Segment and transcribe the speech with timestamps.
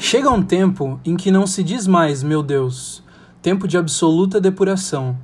[0.00, 3.02] Chega um tempo em que não se diz mais, meu Deus,
[3.42, 5.18] tempo de absoluta depuração,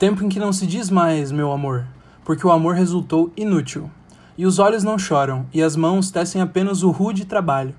[0.00, 1.86] tempo em que não se diz mais, meu amor,
[2.24, 3.88] porque o amor resultou inútil.
[4.36, 7.72] E os olhos não choram, e as mãos tecem apenas o rude trabalho,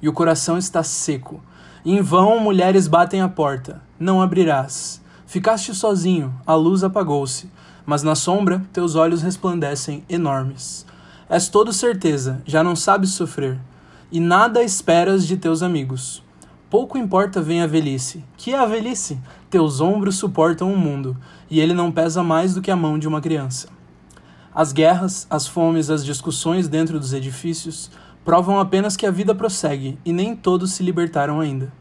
[0.00, 1.40] e o coração está seco.
[1.84, 5.02] E em vão mulheres batem a porta, não abrirás.
[5.26, 7.48] Ficaste sozinho, a luz apagou-se,
[7.84, 10.86] mas na sombra teus olhos resplandecem enormes.
[11.28, 13.60] És todo certeza, já não sabes sofrer,
[14.12, 16.22] e nada esperas de teus amigos.
[16.68, 18.24] Pouco importa vem a velhice.
[18.36, 19.18] Que é a velhice?
[19.48, 21.16] Teus ombros suportam o mundo,
[21.50, 23.68] e ele não pesa mais do que a mão de uma criança.
[24.54, 27.90] As guerras, as fomes, as discussões dentro dos edifícios
[28.24, 31.72] provam apenas que a vida prossegue e nem todos se libertaram ainda.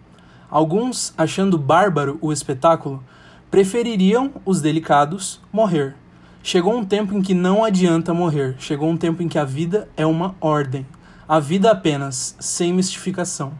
[0.49, 3.03] Alguns, achando bárbaro o espetáculo,
[3.51, 5.95] prefeririam os delicados morrer.
[6.41, 9.87] Chegou um tempo em que não adianta morrer, chegou um tempo em que a vida
[9.97, 10.85] é uma ordem.
[11.29, 13.51] A vida apenas, sem mistificação.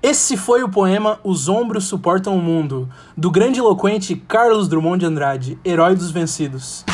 [0.00, 5.06] Esse foi o poema Os Ombros Suportam o Mundo, do grande eloquente Carlos Drummond de
[5.06, 6.84] Andrade, herói dos vencidos.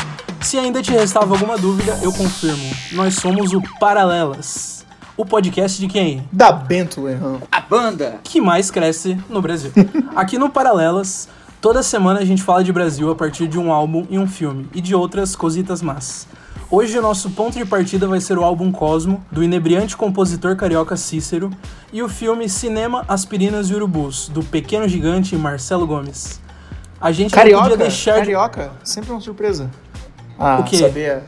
[0.41, 2.75] Se ainda te restava alguma dúvida, eu confirmo.
[2.93, 4.83] Nós somos o Paralelas.
[5.15, 6.27] O podcast de quem?
[6.31, 7.39] Da Bento Leão.
[7.51, 9.71] A banda que mais cresce no Brasil.
[10.15, 11.29] Aqui no Paralelas,
[11.61, 14.67] toda semana a gente fala de Brasil a partir de um álbum e um filme,
[14.73, 16.27] e de outras cositas más.
[16.69, 20.97] Hoje o nosso ponto de partida vai ser o álbum Cosmo, do inebriante compositor carioca
[20.97, 21.51] Cícero,
[21.93, 26.41] e o filme Cinema, Aspirinas e Urubus, do pequeno gigante Marcelo Gomes.
[26.99, 27.63] A gente não Carioca?
[27.63, 28.19] podia deixar de...
[28.19, 28.71] Carioca?
[28.83, 29.69] Sempre uma surpresa.
[30.39, 30.77] Ah, O quê?
[30.77, 31.23] sabia.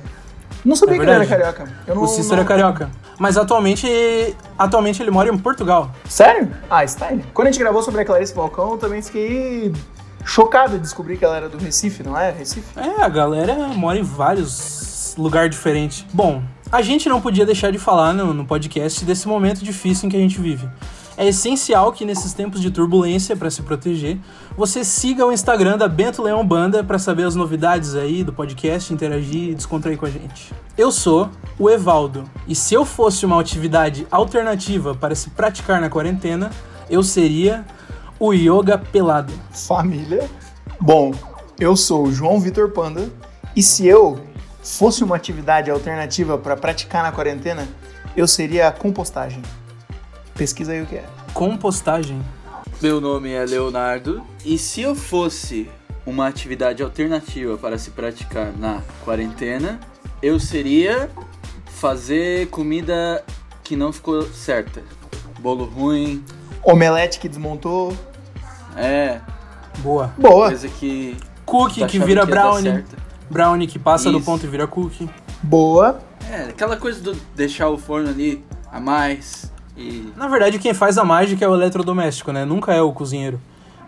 [0.65, 1.71] Não sabia É que ele era carioca.
[1.87, 2.89] Não, O Cícero não- é carioca.
[3.19, 5.91] Mas atualmente, atualmente ele mora em Portugal.
[6.09, 6.51] Sério?
[6.69, 7.23] Ah, style.
[7.33, 9.71] Quando a gente gravou sobre a Clarice Falcão, eu também fiquei
[10.25, 12.31] chocado de descobrir que ela era do Recife, não é?
[12.31, 12.67] Recife?
[12.77, 14.51] É, a galera mora em vários
[15.17, 16.05] lugares diferentes.
[16.13, 20.09] Bom, a gente não podia deixar de falar no, no podcast desse momento difícil em
[20.09, 20.67] que a gente vive.
[21.19, 24.19] É essencial que nesses tempos de turbulência, para se proteger,
[24.55, 28.93] você siga o Instagram da Bento Leão Banda para saber as novidades aí do podcast,
[28.93, 30.53] interagir e descontrair com a gente.
[30.77, 35.89] Eu sou o Evaldo, e se eu fosse uma atividade alternativa para se praticar na
[35.89, 36.51] quarentena,
[36.87, 37.65] eu seria
[38.19, 39.33] o yoga pelado.
[39.51, 40.29] Família.
[40.79, 41.11] Bom,
[41.59, 43.09] eu sou o João Vitor Panda
[43.55, 44.19] e se eu
[44.75, 47.67] fosse uma atividade alternativa para praticar na quarentena,
[48.15, 49.41] eu seria a compostagem.
[50.35, 51.05] Pesquisa aí o que é.
[51.33, 52.21] Compostagem.
[52.81, 55.69] Meu nome é Leonardo e se eu fosse
[56.05, 59.79] uma atividade alternativa para se praticar na quarentena,
[60.21, 61.09] eu seria
[61.65, 63.23] fazer comida
[63.63, 64.83] que não ficou certa.
[65.39, 66.23] Bolo ruim,
[66.63, 67.95] Omelete que desmontou.
[68.75, 69.21] é,
[69.79, 70.13] Boa.
[70.17, 72.83] Boa, coisa que Cookie tu que vira dar brownie.
[73.29, 74.25] Brownie que passa do Isso.
[74.25, 75.09] ponto e vira cookie.
[75.43, 75.99] boa.
[76.29, 80.97] É, aquela coisa do deixar o forno ali a mais e Na verdade, quem faz
[80.97, 82.43] a mágica é o eletrodoméstico, né?
[82.43, 83.39] Nunca é o cozinheiro.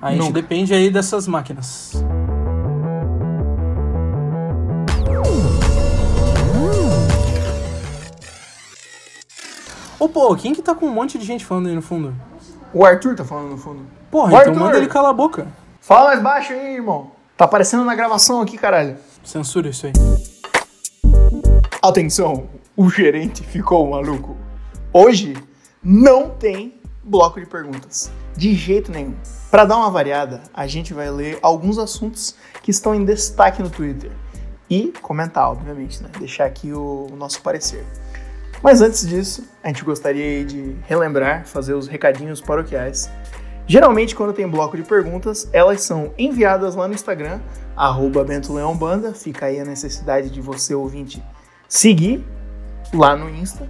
[0.02, 0.34] A gente Nunca.
[0.34, 1.94] depende aí dessas máquinas.
[10.00, 12.14] Ô, pô, quem que tá com um monte de gente falando aí no fundo?
[12.74, 13.82] O Arthur tá falando no fundo.
[14.10, 14.60] Porra, Ô, então Arthur!
[14.66, 15.48] manda ele calar a boca.
[15.82, 17.12] Fala mais baixo aí, irmão.
[17.36, 18.98] Tá aparecendo na gravação aqui, caralho.
[19.30, 19.94] Censura isso aí.
[21.84, 24.36] Atenção, o gerente ficou maluco.
[24.92, 25.38] Hoje
[25.84, 29.14] não tem bloco de perguntas, de jeito nenhum.
[29.52, 33.70] Para dar uma variada, a gente vai ler alguns assuntos que estão em destaque no
[33.70, 34.12] Twitter
[34.68, 36.10] e comentar, obviamente, né?
[36.18, 37.86] Deixar aqui o, o nosso parecer.
[38.64, 43.08] Mas antes disso, a gente gostaria de relembrar, fazer os recadinhos paroquiais.
[43.70, 47.40] Geralmente, quando tem bloco de perguntas, elas são enviadas lá no Instagram,
[47.78, 49.14] arroba Bento Leão Banda.
[49.14, 51.24] Fica aí a necessidade de você, ouvinte,
[51.68, 52.26] seguir
[52.92, 53.70] lá no Insta.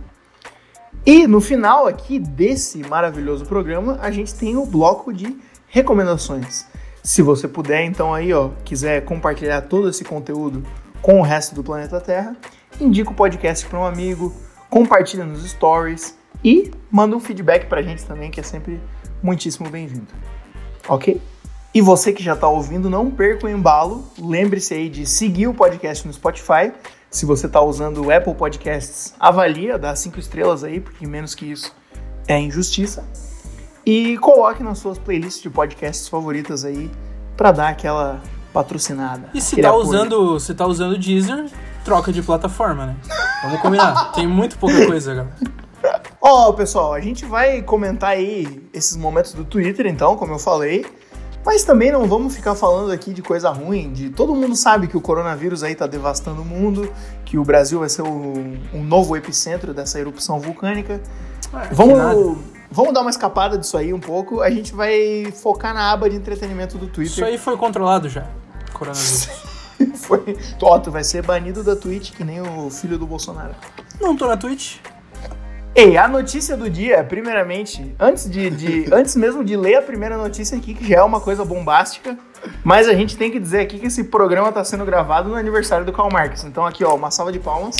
[1.06, 5.38] E no final aqui desse maravilhoso programa, a gente tem o bloco de
[5.68, 6.66] recomendações.
[7.04, 10.64] Se você puder, então aí, ó, quiser compartilhar todo esse conteúdo
[11.02, 12.38] com o resto do planeta Terra,
[12.80, 14.34] indica o podcast para um amigo,
[14.70, 18.80] compartilha nos stories e manda um feedback pra gente também, que é sempre
[19.22, 20.08] muitíssimo bem-vindo.
[20.88, 21.22] Ok?
[21.74, 24.04] E você que já está ouvindo, não perca o embalo.
[24.18, 26.72] Lembre-se aí de seguir o podcast no Spotify.
[27.12, 31.46] Se você está usando o Apple Podcasts, avalia, dá cinco estrelas aí, porque menos que
[31.46, 31.74] isso
[32.28, 33.04] é injustiça.
[33.86, 36.90] E coloque nas suas playlists de podcasts favoritas aí
[37.38, 38.22] para dar aquela
[38.54, 39.30] patrocinada.
[39.34, 39.84] E se tá apoio.
[39.84, 41.46] usando, se tá usando o Deezer,
[41.86, 42.96] troca de plataforma, né?
[43.44, 44.12] Vamos combinar.
[44.14, 45.36] Tem muito pouca coisa, galera.
[46.22, 50.86] Ó, pessoal, a gente vai comentar aí esses momentos do Twitter, então, como eu falei.
[51.46, 54.98] Mas também não vamos ficar falando aqui de coisa ruim, de todo mundo sabe que
[54.98, 56.92] o coronavírus aí tá devastando o mundo,
[57.24, 58.34] que o Brasil vai ser o,
[58.74, 61.02] um novo epicentro dessa erupção vulcânica.
[61.52, 61.70] Nada.
[61.72, 62.38] Vamos
[62.72, 64.42] Vamos dar uma escapada disso aí um pouco.
[64.42, 67.14] A gente vai focar na aba de entretenimento do Twitter.
[67.14, 68.28] Isso aí foi controlado já.
[68.74, 69.28] Coronavírus.
[69.96, 70.38] Foi.
[70.62, 73.56] Ó, tu vai ser banido da Twitch que nem o filho do Bolsonaro.
[74.00, 74.78] Não tô na Twitch.
[75.76, 80.18] Ei, a notícia do dia, primeiramente, antes de, de- antes mesmo de ler a primeira
[80.18, 82.18] notícia aqui, que já é uma coisa bombástica,
[82.64, 85.86] mas a gente tem que dizer aqui que esse programa tá sendo gravado no aniversário
[85.86, 86.44] do Karl Marx.
[86.44, 87.78] Então aqui, ó, uma salva de palmas.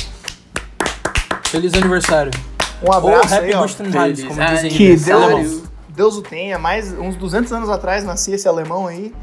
[1.48, 2.32] Feliz aniversário.
[2.82, 3.58] Um abraço Happy aí, ó.
[3.68, 4.26] Como Feliz
[4.62, 4.96] dizem em Que.
[4.96, 6.58] Deus, Deus o tenha.
[6.60, 9.14] Mais uns 200 anos atrás nascia esse alemão aí.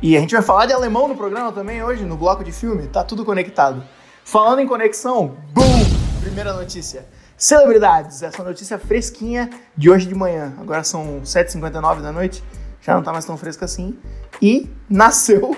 [0.00, 2.86] E a gente vai falar de alemão no programa também hoje, no bloco de filme.
[2.86, 3.82] Tá tudo conectado.
[4.24, 5.84] Falando em conexão, boom!
[6.20, 7.04] Primeira notícia.
[7.46, 8.22] Celebridades.
[8.22, 10.52] Essa notícia fresquinha de hoje de manhã.
[10.60, 12.40] Agora são 7h59 da noite.
[12.80, 13.98] Já não tá mais tão fresca assim.
[14.40, 15.56] E nasceu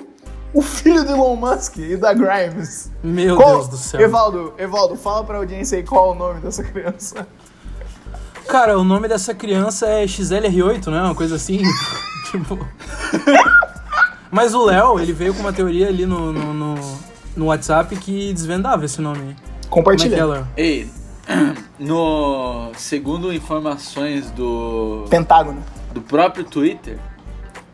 [0.54, 2.90] o filho do Elon Musk e da Grimes.
[3.02, 4.00] Meu Qual- Deus do céu.
[4.00, 7.26] Evaldo, Evaldo, fala pra audiência aí qual é o nome dessa criança.
[8.48, 11.02] Cara, o nome dessa criança é XLR8, né?
[11.02, 11.60] Uma coisa assim.
[12.30, 12.58] tipo.
[14.30, 16.74] Mas o Léo, ele veio com uma teoria ali no, no, no,
[17.36, 19.36] no WhatsApp que desvendava esse nome aí.
[19.68, 20.24] Como é que é, Compartilha.
[20.24, 20.48] Léo?
[20.56, 20.90] Ei,
[21.78, 25.62] no segundo informações do Pentágono.
[25.92, 26.98] do próprio Twitter,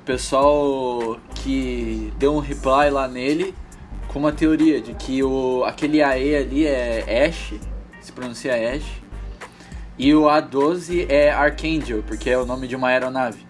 [0.02, 3.54] o pessoal que deu um reply lá nele
[4.08, 7.54] com uma teoria de que o aquele AE ali é Ash,
[8.00, 8.84] se pronuncia Ash,
[9.96, 13.46] e o A12 é Archangel, porque é o nome de uma aeronave.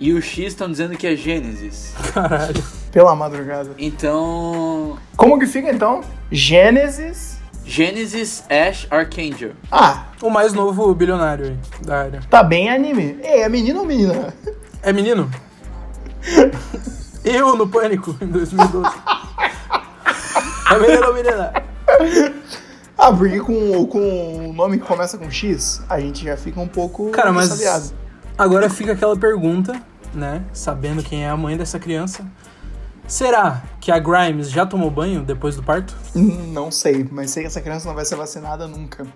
[0.00, 1.94] E o X estão dizendo que é Gênesis.
[2.12, 2.60] Caralho.
[2.90, 3.70] Pela madrugada.
[3.78, 6.00] Então, Como que fica então?
[6.30, 7.31] Gênesis.
[7.64, 9.52] Gênesis Ash Archangel.
[9.70, 12.20] Ah, O mais novo bilionário aí da área.
[12.28, 13.18] tá bem anime.
[13.22, 14.34] Ei, é menino ou menina?
[14.82, 15.30] É menino?
[17.24, 18.90] Eu no Pânico, em 2012.
[20.70, 21.52] É menino ou menina?
[22.98, 26.68] Ah, porque com, com o nome que começa com X, a gente já fica um
[26.68, 27.92] pouco Cara, mas
[28.38, 29.80] agora fica aquela pergunta,
[30.14, 30.42] né?
[30.52, 32.24] Sabendo quem é a mãe dessa criança.
[33.06, 35.94] Será que a Grimes já tomou banho depois do parto?
[36.14, 39.06] Não sei, mas sei que essa criança não vai ser vacinada nunca.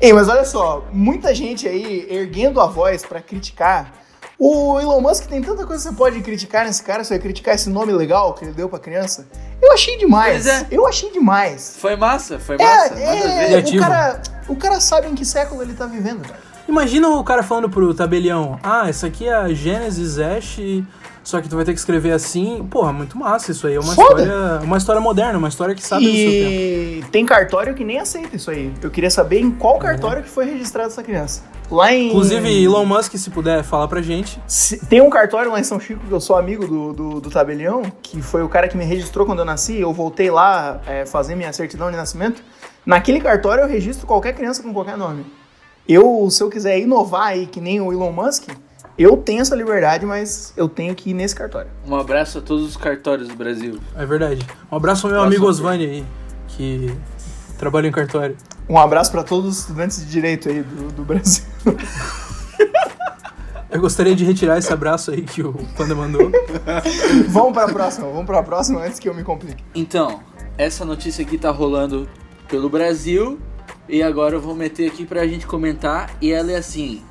[0.00, 3.92] Ei, mas olha só, muita gente aí erguendo a voz pra criticar.
[4.38, 7.54] O Elon Musk tem tanta coisa que você pode criticar nesse cara, você vai criticar
[7.54, 9.28] esse nome legal que ele deu pra criança.
[9.60, 10.42] Eu achei demais.
[10.42, 10.66] Pois é.
[10.68, 11.76] Eu achei demais.
[11.78, 13.76] Foi massa, foi É, massa, é, ver.
[13.76, 16.34] o cara, o cara sabe em que século ele tá vivendo, velho.
[16.68, 20.58] Imagina o cara falando pro tabelião: Ah, essa aqui é a Genesis Ash,
[21.24, 22.66] só que tu vai ter que escrever assim.
[22.70, 23.74] Porra, muito massa isso aí.
[23.74, 24.22] É uma Foda.
[24.22, 26.50] história, uma história moderna, uma história que sabe do seu tempo.
[26.50, 28.72] E tem cartório que nem aceita isso aí.
[28.82, 31.42] Eu queria saber em qual cartório que foi registrada essa criança.
[31.70, 32.08] Lá em.
[32.08, 34.38] Inclusive, Elon Musk, se puder falar pra gente.
[34.46, 37.30] Se- Tem um cartório lá em São Chico que eu sou amigo do, do, do
[37.30, 39.78] tabelião, que foi o cara que me registrou quando eu nasci.
[39.80, 42.42] Eu voltei lá é, fazer minha certidão de nascimento.
[42.84, 45.24] Naquele cartório eu registro qualquer criança com qualquer nome.
[45.88, 48.48] Eu, se eu quiser inovar aí, que nem o Elon Musk,
[49.02, 51.70] eu tenho essa liberdade, mas eu tenho que ir nesse cartório.
[51.86, 53.78] Um abraço a todos os cartórios do Brasil.
[53.96, 54.46] É verdade.
[54.70, 56.06] Um abraço ao meu Abraço amigo Osvani aí,
[56.48, 56.94] que
[57.58, 58.36] trabalha em cartório.
[58.68, 61.44] Um abraço para todos os estudantes de direito aí do, do Brasil.
[63.70, 66.30] Eu gostaria de retirar esse abraço aí que o Panda mandou.
[67.28, 69.64] vamos para a próxima, vamos para a próxima antes que eu me complique.
[69.74, 70.20] Então,
[70.58, 72.06] essa notícia aqui tá rolando
[72.48, 73.40] pelo Brasil
[73.88, 77.02] e agora eu vou meter aqui pra gente comentar e ela é assim: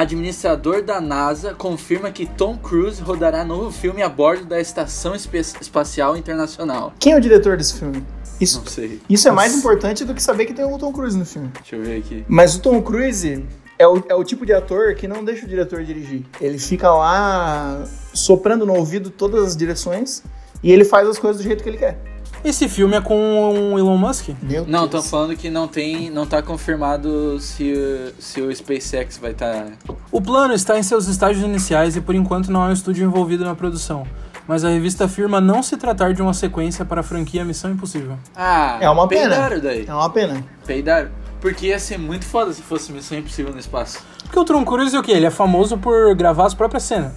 [0.00, 5.38] Administrador da NASA confirma que Tom Cruise rodará novo filme a bordo da Estação Espe-
[5.60, 6.92] Espacial Internacional.
[7.00, 8.04] Quem é o diretor desse filme?
[8.40, 9.00] Isso, Não sei.
[9.10, 11.50] isso é mais importante do que saber que tem o Tom Cruise no filme.
[11.52, 12.24] Deixa eu ver aqui.
[12.28, 13.44] Mas o Tom Cruise
[13.76, 16.24] é o, é o tipo de ator que não deixa o diretor dirigir.
[16.40, 17.82] Ele fica lá
[18.14, 20.22] soprando no ouvido todas as direções
[20.62, 21.98] e ele faz as coisas do jeito que ele quer.
[22.44, 24.28] Esse filme é com o Elon Musk?
[24.42, 29.18] Meu Não, estão falando que não tem, não tá confirmado se, o- se o SpaceX
[29.18, 29.96] vai tá estar.
[30.10, 33.44] O plano está em seus estágios iniciais e por enquanto não há um estúdio envolvido
[33.44, 34.06] na produção.
[34.46, 38.16] Mas a revista afirma não se tratar de uma sequência para a franquia Missão Impossível.
[38.34, 39.36] Ah, É uma pena.
[39.60, 39.84] daí.
[39.86, 40.42] É uma pena.
[40.66, 41.10] Peidaram.
[41.40, 43.98] Porque ia ser muito foda se fosse Missão Impossível no espaço.
[44.22, 45.12] Porque o Tom Cruise é o quê?
[45.12, 47.12] Ele é famoso por gravar as próprias cenas.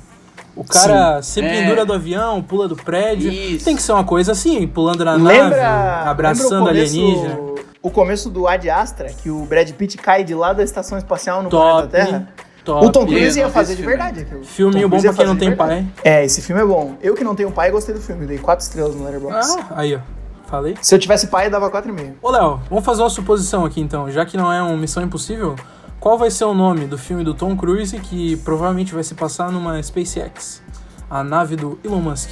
[0.55, 1.49] O cara se É.
[1.49, 3.31] pendura do avião, pula do prédio.
[3.31, 3.63] Isso.
[3.65, 7.39] Tem que ser uma coisa assim, pulando na Lembra, nave, abraçando lembra o começo, alienígena.
[7.81, 11.41] O começo do Ad Astra, que o Brad Pitt cai de lá da estação espacial
[11.41, 11.87] no Top.
[11.87, 12.27] planeta Terra.
[12.63, 12.85] Top.
[12.85, 14.19] O Tom Cruise ia fazer de verdade.
[14.21, 14.43] aquilo.
[14.43, 15.83] Filminho bom pra quem não tem pai.
[16.03, 16.93] É, esse filme é bom.
[17.01, 18.27] Eu que não tenho pai, gostei do filme.
[18.27, 19.61] Dei quatro estrelas no Letterboxd.
[19.61, 19.99] Ah, aí ó.
[20.47, 20.75] Falei.
[20.81, 22.11] Se eu tivesse pai, eu dava 4,5.
[22.21, 24.11] Ô Léo, vamos fazer uma suposição aqui então.
[24.11, 25.55] Já que não é uma Missão Impossível,
[26.01, 29.51] qual vai ser o nome do filme do Tom Cruise que provavelmente vai se passar
[29.51, 30.63] numa SpaceX?
[31.07, 32.31] A nave do Elon Musk.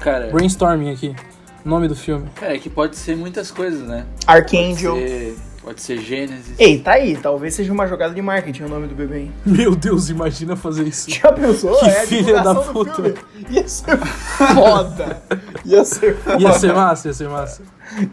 [0.00, 1.14] Cara, Brainstorming aqui.
[1.62, 2.30] Nome do filme.
[2.34, 4.06] cara, é que pode ser muitas coisas, né?
[4.26, 4.94] Archangel.
[4.94, 6.58] Pode ser, Pode ser Gênesis.
[6.58, 7.14] Ei, tá aí.
[7.18, 9.32] Talvez seja uma jogada de marketing o nome do bebê, hein?
[9.44, 11.10] Meu Deus, imagina fazer isso.
[11.12, 11.78] Já pensou?
[11.78, 13.14] Que é filha da puta.
[13.50, 15.22] Ia ser foda.
[15.66, 16.38] Ia ser foda.
[16.40, 17.62] Ia ser massa, ia ser massa.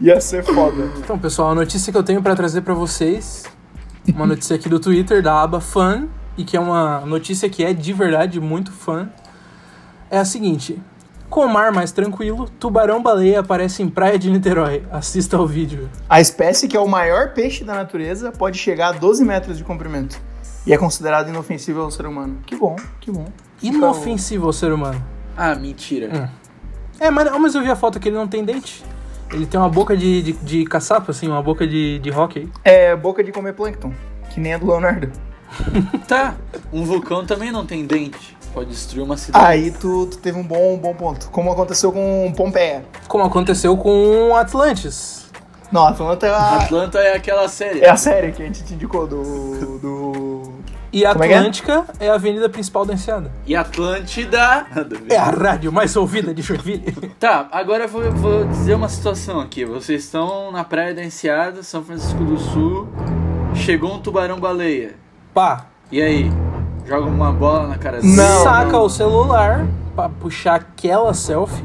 [0.02, 0.92] Ia ser foda.
[0.98, 3.44] Então, pessoal, a notícia que eu tenho pra trazer pra vocês,
[4.14, 7.72] uma notícia aqui do Twitter da aba Fan, e que é uma notícia que é
[7.72, 9.08] de verdade muito fã,
[10.10, 10.80] é a seguinte:
[11.28, 14.82] com o mar mais tranquilo, tubarão-baleia aparece em praia de Niterói.
[14.90, 15.90] Assista ao vídeo.
[16.08, 19.64] A espécie que é o maior peixe da natureza pode chegar a 12 metros de
[19.64, 20.18] comprimento.
[20.66, 22.38] E é considerado inofensivo ao ser humano.
[22.46, 23.26] Que bom, que bom.
[23.62, 25.02] Inofensivo ao ser humano.
[25.36, 26.30] Ah, mentira.
[27.00, 28.84] É, mas, mas eu vi a foto que ele não tem dente.
[29.32, 32.50] Ele tem uma boca de, de, de caçapa, assim, uma boca de, de hockey.
[32.64, 33.92] É boca de comer plâncton,
[34.30, 35.10] que nem a do Leonardo.
[36.06, 36.36] Tá,
[36.72, 38.36] um vulcão também não tem dente.
[38.52, 39.44] Pode destruir uma cidade.
[39.44, 41.30] Aí tu, tu teve um bom, um bom ponto.
[41.30, 42.84] Como aconteceu com Pompeia.
[43.06, 45.28] Como aconteceu com Atlantis.
[45.70, 47.80] Não, Atlanta é a, Atlanta é aquela série.
[47.80, 49.78] é a série que a gente te indicou do.
[49.78, 50.27] do...
[50.92, 51.36] E a é é?
[51.36, 52.08] Atlântica é?
[52.08, 53.30] a avenida principal da Enseada.
[53.46, 54.66] E Atlântida.
[55.10, 56.96] É a rádio mais ouvida de Joinville.
[57.18, 59.64] Tá, agora eu vou, vou dizer uma situação aqui.
[59.64, 62.88] Vocês estão na praia da Enseada, São Francisco do Sul.
[63.54, 64.94] Chegou um tubarão-baleia.
[65.34, 66.30] Pá, E aí?
[66.86, 68.16] Joga uma bola na cara dele?
[68.16, 68.42] Não.
[68.42, 71.64] saca o celular pra puxar aquela selfie.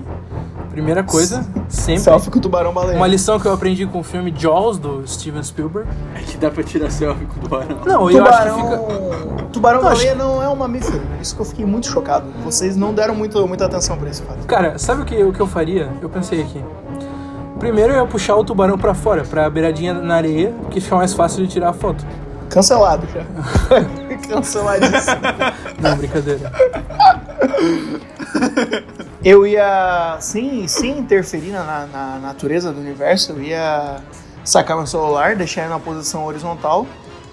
[0.73, 2.01] Primeira coisa, sempre.
[2.01, 2.97] Selfie com o tubarão baleia.
[2.97, 5.87] Uma lição que eu aprendi com o filme Jaws, do Steven Spielberg.
[6.15, 7.77] É que dá pra tirar selfie com o tubarão.
[7.85, 8.87] Não, eu acho que Tubarão.
[8.87, 9.43] fica...
[9.53, 10.99] Tubarão baleia não é um mamífero.
[11.21, 12.25] Isso que eu fiquei muito chocado.
[12.43, 14.47] Vocês não deram muito, muita atenção pra esse fato.
[14.47, 15.91] Cara, sabe o que, o que eu faria?
[16.01, 16.59] Eu pensei aqui.
[17.59, 21.13] Primeiro eu ia puxar o tubarão pra fora, pra beiradinha na areia, que fica mais
[21.13, 22.03] fácil de tirar a foto.
[22.49, 23.21] Cancelado já.
[24.27, 25.21] Canceladíssimo.
[25.79, 26.51] Não, brincadeira.
[29.23, 34.01] Eu ia, sem, sem interferir na, na- na natureza do universo, eu ia
[34.43, 36.85] sacar meu celular, deixar ele na posição horizontal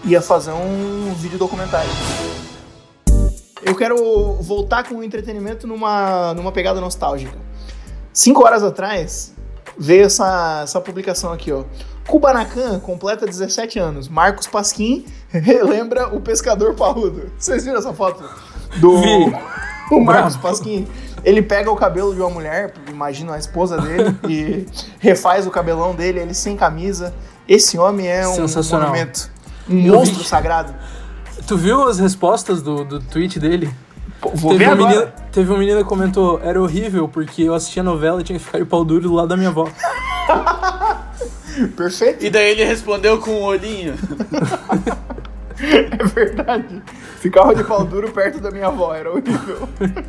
[0.05, 1.91] e ia fazer um vídeo documentário.
[3.63, 7.37] Eu quero voltar com o entretenimento numa, numa pegada nostálgica.
[8.13, 9.35] Cinco horas atrás,
[9.77, 11.65] veio essa, essa publicação aqui, ó.
[12.07, 14.09] Kubanacan completa 17 anos.
[14.09, 17.33] Marcos Pasquim relembra o pescador parrudo.
[17.37, 18.23] Vocês viram essa foto?
[18.77, 18.95] Do
[19.91, 20.37] o Marcos.
[20.37, 20.87] Pasquim.
[21.25, 24.67] Ele pega o cabelo de uma mulher, imagina a esposa dele, e
[24.99, 27.15] refaz o cabelão dele, ele sem camisa.
[27.49, 28.89] Esse homem é um Sensacional.
[28.89, 29.31] monumento.
[29.69, 30.25] Um Eu monstro vi.
[30.29, 30.75] sagrado.
[31.47, 33.71] Tu viu as respostas do, do tweet dele?
[34.21, 34.89] Pô, Vou teve, ver um agora.
[34.91, 38.45] menino, teve um menino que comentou, era horrível porque eu assistia novela e tinha que
[38.45, 39.67] ficar de pau duro do lado da minha avó.
[41.77, 42.25] Perfeito.
[42.25, 43.95] E daí ele respondeu com um olhinho.
[46.01, 46.83] É verdade.
[47.19, 49.69] Ficava de pau duro perto da minha avó, era horrível.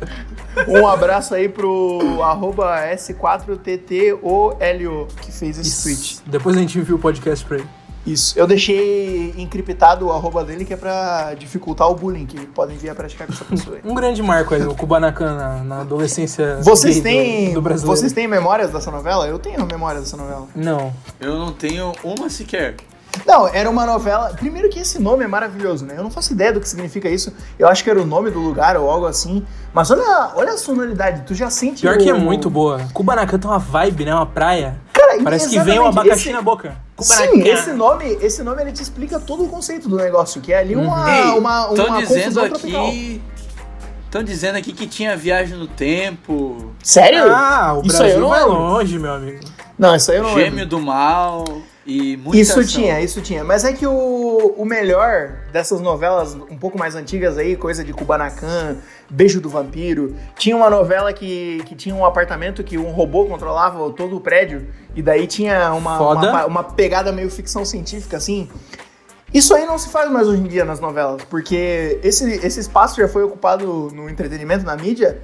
[0.68, 6.00] Um abraço aí pro arroba S4TTOLO que fez esse tweet.
[6.00, 6.22] Isso.
[6.26, 7.66] Depois a gente envia o podcast pra ele.
[8.04, 8.36] Isso.
[8.36, 12.90] Eu deixei encriptado o arroba dele que é pra dificultar o bullying que podem vir
[12.90, 13.82] a praticar com essa pessoa aí.
[13.88, 17.96] Um grande marco aí, o Kubanacan na, na adolescência Vocês gay do- têm, do, brasileiro.
[17.96, 19.26] vocês têm memórias dessa novela?
[19.28, 20.48] Eu tenho memórias dessa novela.
[20.54, 20.92] Não.
[21.20, 22.74] Eu não tenho uma sequer.
[23.26, 24.30] Não, era uma novela.
[24.38, 25.94] Primeiro que esse nome é maravilhoso, né?
[25.96, 27.32] Eu não faço ideia do que significa isso.
[27.58, 29.44] Eu acho que era o nome do lugar ou algo assim.
[29.72, 31.82] Mas olha, olha a sonoridade, tu já sente.
[31.82, 32.80] Pior o- que é muito boa.
[32.92, 34.14] Kubanacan tem uma vibe, né?
[34.14, 34.80] Uma praia.
[34.92, 36.74] Cara, Parece que vem um abacaxi esse- na boca.
[37.00, 40.58] Sim, esse nome, esse nome ele te explica todo o conceito do negócio, que é
[40.58, 42.86] ali uma, Ei, uma, uma Estão dizendo tropical.
[42.86, 43.22] aqui.
[44.04, 47.32] Estão dizendo aqui que tinha viagem no tempo, Sério?
[47.34, 48.54] Ah, o Isso Brasil não vai lembro.
[48.58, 49.40] longe, meu amigo.
[49.78, 50.44] Não, isso aí eu não lembro.
[50.50, 51.44] gêmeo do mal
[51.84, 52.64] e muita Isso ação.
[52.64, 53.42] tinha, isso tinha.
[53.42, 57.92] Mas é que o, o melhor dessas novelas um pouco mais antigas aí, coisa de
[57.92, 58.76] Kubanacan,
[59.10, 63.90] Beijo do Vampiro, tinha uma novela que, que tinha um apartamento que um robô controlava
[63.90, 68.48] todo o prédio, e daí tinha uma, uma, uma pegada meio ficção científica, assim.
[69.34, 73.00] Isso aí não se faz mais hoje em dia nas novelas, porque esse, esse espaço
[73.00, 75.22] já foi ocupado no entretenimento, na mídia,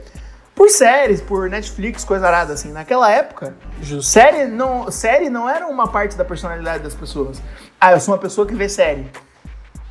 [0.58, 2.72] por séries, por Netflix, coisa arada, assim.
[2.72, 4.10] Naquela época, Justo.
[4.10, 7.40] Série não, série não era uma parte da personalidade das pessoas.
[7.80, 9.08] Ah, eu sou uma pessoa que vê série.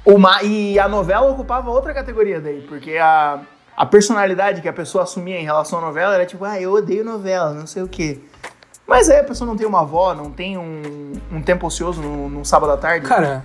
[0.05, 3.39] Uma, e a novela ocupava outra categoria daí, porque a,
[3.77, 7.05] a personalidade que a pessoa assumia em relação à novela era tipo, ah, eu odeio
[7.05, 8.19] novela, não sei o quê.
[8.86, 12.27] Mas aí a pessoa não tem uma avó, não tem um, um tempo ocioso no,
[12.27, 13.07] num sábado à tarde.
[13.07, 13.41] Cara,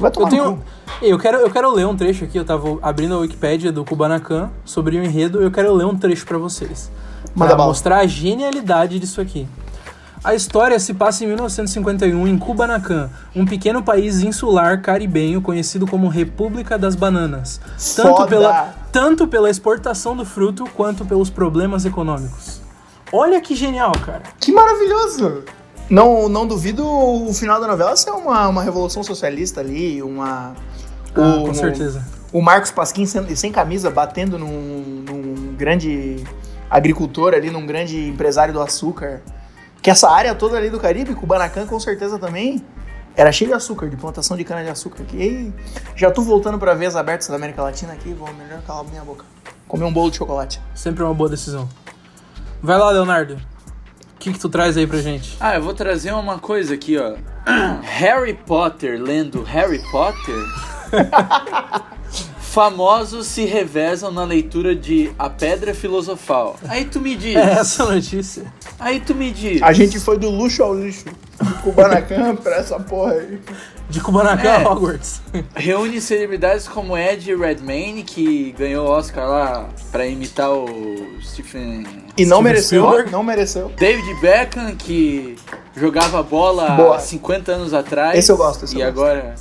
[0.00, 0.62] tu vai tomar eu tenho.
[1.02, 4.50] Eu quero, eu quero ler um trecho aqui, eu tava abrindo a Wikipédia do Kubanacan
[4.64, 6.90] sobre o enredo, eu quero ler um trecho pra vocês.
[7.34, 9.46] Manda Pra mostrar a genialidade disso aqui.
[10.22, 16.08] A história se passa em 1951 em Kubanacan, um pequeno país insular caribenho conhecido como
[16.08, 17.58] República das Bananas,
[17.96, 18.26] tanto Foda.
[18.26, 22.60] pela, tanto pela exportação do fruto quanto pelos problemas econômicos.
[23.10, 24.22] Olha que genial, cara.
[24.38, 25.42] Que maravilhoso!
[25.90, 30.54] Não, não duvido o final da novela ser uma, uma revolução socialista ali, uma.
[31.14, 32.04] Ah, o- com certeza.
[32.32, 36.24] O Marcos Pasquim sem, sem camisa batendo num, num grande
[36.70, 39.20] agricultor ali, num grande empresário do açúcar.
[39.82, 42.64] Que essa área toda ali do Caribe, Kubanacan com certeza também,
[43.16, 45.02] era cheio de açúcar, de plantação de cana-de-açúcar.
[45.04, 45.52] Que
[45.96, 49.02] já tô voltando pra ver as abertas da América Latina aqui, vou melhor calar minha
[49.02, 49.24] boca.
[49.66, 50.60] Comer um bolo de chocolate.
[50.74, 51.68] Sempre uma boa decisão.
[52.62, 53.38] Vai lá, Leonardo.
[54.20, 55.34] O que, que tu traz aí pra gente?
[55.40, 57.16] Ah, eu vou trazer uma coisa aqui, ó.
[57.80, 60.36] Harry Potter lendo Harry Potter.
[62.54, 66.56] Famosos se revezam na leitura de A Pedra Filosofal.
[66.68, 67.36] Aí tu me diz.
[67.40, 68.42] É essa a notícia.
[68.78, 69.62] Aí tu me diz.
[69.62, 71.04] A gente foi do luxo ao lixo.
[71.40, 73.38] De Kubanacan pra essa porra aí.
[73.88, 74.66] De Kubanacan É.
[74.66, 75.22] Hogwarts.
[75.54, 80.66] Reúne celebridades como Ed Redmayne, que ganhou o Oscar lá pra imitar o
[81.22, 81.86] Stephen.
[82.18, 83.12] E não Steven mereceu, Spielberg.
[83.12, 83.70] não mereceu.
[83.78, 85.36] David Beckham, que
[85.76, 86.96] jogava bola Boa.
[86.96, 88.18] há 50 anos atrás.
[88.18, 88.98] Esse eu gosto, esse E eu gosto.
[89.08, 89.34] agora,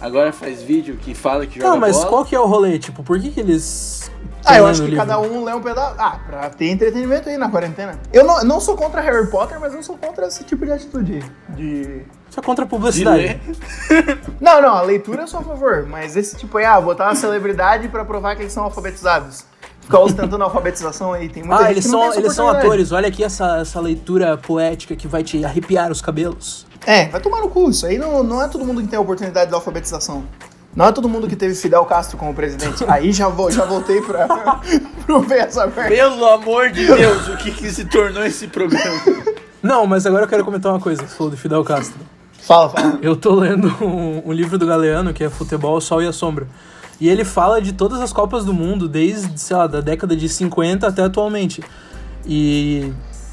[0.00, 2.08] agora faz vídeo que fala que joga Tá, mas bola.
[2.08, 2.78] qual que é o rolê?
[2.78, 4.10] Tipo, por que que eles...
[4.48, 5.04] Ah, eu acho que livro?
[5.04, 5.96] cada um lê um pedaço.
[5.98, 7.98] Ah, pra ter entretenimento aí na quarentena.
[8.12, 11.24] Eu não, não sou contra Harry Potter, mas não sou contra esse tipo de atitude.
[11.48, 12.04] De.
[12.30, 13.18] Isso é contra a de publicidade.
[13.22, 13.40] ler.
[14.40, 17.14] Não, não, a leitura eu sou a favor, mas esse tipo aí, ah, botar uma
[17.16, 19.44] celebridade pra provar que eles são alfabetizados.
[19.86, 21.28] Ficar ostentando a alfabetização aí.
[21.28, 22.90] Tem muita Ah, gente eles são, eles são atores.
[22.90, 26.66] Olha aqui essa, essa leitura poética que vai te arrepiar os cabelos.
[26.84, 27.70] É, vai tomar no cu.
[27.70, 30.24] Isso aí não, não é todo mundo que tem a oportunidade da alfabetização.
[30.74, 32.84] Não é todo mundo que teve Fidel Castro como presidente.
[32.90, 34.60] Aí já, vou, já voltei pra,
[35.06, 35.88] pro ver essa merda.
[35.88, 39.00] Pelo amor de Deus, o que, que se tornou esse programa?
[39.62, 41.98] Não, mas agora eu quero comentar uma coisa que você falou do Fidel Castro.
[42.42, 42.98] Fala, fala.
[43.00, 46.46] Eu tô lendo um, um livro do Galeano, que é Futebol, Sol e a Sombra.
[47.00, 50.28] E ele fala de todas as Copas do Mundo, desde, sei lá, da década de
[50.28, 51.62] 50 até atualmente.
[52.26, 52.92] E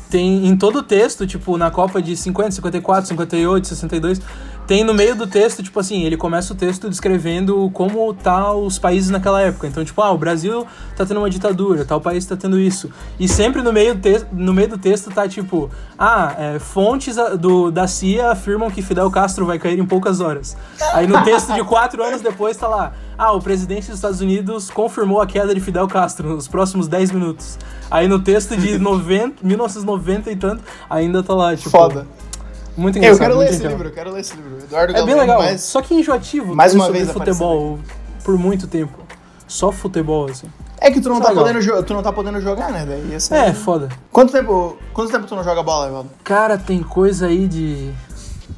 [0.10, 4.22] tem em todo o texto, tipo, na Copa de 50, 54, 58, 62,
[4.66, 8.80] tem no meio do texto, tipo assim, ele começa o texto descrevendo como tá os
[8.80, 9.68] países naquela época.
[9.68, 10.66] Então, tipo, ah, o Brasil
[10.96, 12.90] tá tendo uma ditadura, tal país tá tendo isso.
[13.20, 17.72] E sempre no meio, te no meio do texto tá tipo, ah, é, fontes do,
[17.72, 20.56] da CIA afirmam que Fidel Castro vai cair em poucas horas.
[20.94, 24.70] Aí no texto de quatro anos depois tá lá, ah, o presidente dos Estados Unidos
[24.70, 27.58] confirmou a queda de Fidel Castro nos próximos 10 minutos.
[27.92, 31.70] Aí no texto de 90, 1990 e tanto, ainda tá lá, tipo...
[31.70, 32.08] Foda.
[32.76, 33.20] Muito Eu engraçado.
[33.28, 34.58] quero ler esse livro, eu quero ler esse livro.
[34.64, 37.80] Eduardo É bem Galeano, legal, mas- só que enjoativo mais uma vez futebol
[38.24, 38.98] por muito tempo.
[39.48, 40.48] Só futebol, assim.
[40.80, 41.46] É que tu não, tá é legal.
[41.46, 42.86] podendo tu não tá podendo jogar, né?
[42.86, 43.90] Daí É, foda.
[44.12, 46.10] Quanto tempo, quanto tempo tu não joga bola, Evaldo?
[46.24, 47.92] Cara, tem coisa aí de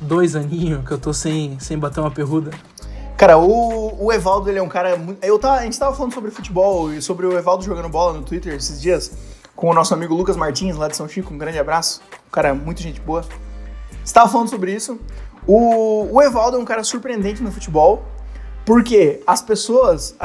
[0.02, 2.52] dois aninhos que eu tô sem, sem bater uma perruda.
[3.18, 5.24] Cara, o, o Evaldo, ele é um cara muito...
[5.24, 8.24] Eu tava, a gente tava falando sobre futebol e sobre o Evaldo jogando bola no
[8.24, 9.12] Twitter esses dias
[9.56, 11.34] com o nosso amigo Lucas Martins, lá de São Chico.
[11.34, 12.02] Um grande abraço.
[12.28, 13.24] Um cara muito gente boa.
[14.06, 14.98] Você tava falando sobre isso.
[15.48, 18.06] O, o Evaldo é um cara surpreendente no futebol.
[18.66, 20.16] Porque as pessoas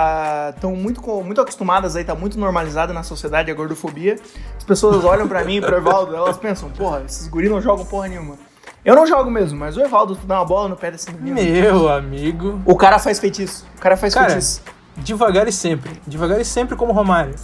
[0.55, 4.17] estão muito, co- muito acostumadas aí, tá muito normalizada na sociedade a gordofobia.
[4.57, 7.85] As pessoas olham pra mim e pro Evaldo, elas pensam, porra, esses guris não jogam
[7.85, 8.37] porra nenhuma.
[8.83, 11.37] Eu não jogo mesmo, mas o Evaldo tu dá uma bola no pé desse menino.
[11.37, 12.63] Meu amigo.
[12.65, 13.67] O cara faz feitiço.
[13.77, 14.63] O cara faz Cara, feitiço.
[14.97, 16.01] Devagar e sempre.
[16.07, 17.35] Devagar e sempre como Romário.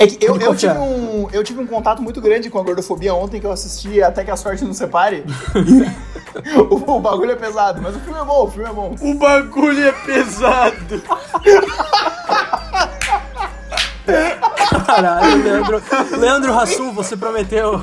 [0.00, 3.14] É que eu, eu, tive um, eu tive um contato muito grande com a gordofobia
[3.14, 5.24] ontem que eu assisti Até que a Sorte Nos Separe.
[6.70, 8.94] o, o bagulho é pesado, mas o filme é bom, o filme é bom.
[9.00, 11.02] O bagulho é pesado.
[14.86, 15.82] Caralho, Leandro.
[16.18, 17.82] Leandro Hassum, você prometeu.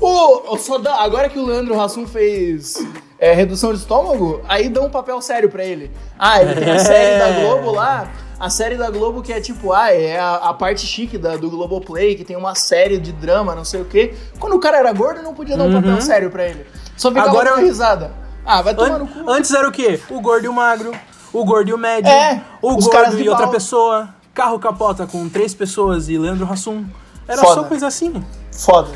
[0.00, 2.84] O, o só dá- agora que o Leandro Hassum fez
[3.18, 5.90] é, redução de estômago, aí dá um papel sério pra ele.
[6.18, 6.78] Ah, ele tem a É.
[6.78, 8.10] série da Globo lá.
[8.40, 11.50] A série da Globo que é tipo, ah, é a, a parte chique da, do
[11.50, 14.14] Globoplay, que tem uma série de drama, não sei o quê.
[14.38, 16.64] Quando o cara era gordo, não podia dar um papel sério pra ele.
[16.96, 18.12] Só ficava Agora dando risada.
[18.46, 19.28] Ah, vai tomar An- no cu.
[19.30, 20.00] antes era o quê?
[20.08, 20.92] O gordo e o magro.
[21.32, 22.10] O gordo e o médio.
[22.10, 24.08] É, o gordo e outra pessoa.
[24.32, 26.84] Carro capota com três pessoas e Leandro Hassum.
[27.26, 27.54] Era Foda.
[27.54, 28.24] só coisa assim.
[28.52, 28.88] Foda.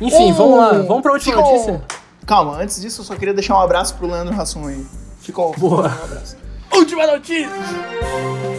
[0.00, 0.72] Enfim, Um- vamos lá.
[0.82, 1.82] Vamos pra última Fica um- notícia.
[2.26, 4.84] Calma, antes disso eu só queria deixar um abraço pro Leandro Hassum aí.
[5.20, 5.82] Ficou Boa.
[5.82, 6.36] um abraço.
[6.72, 7.50] Última notícia.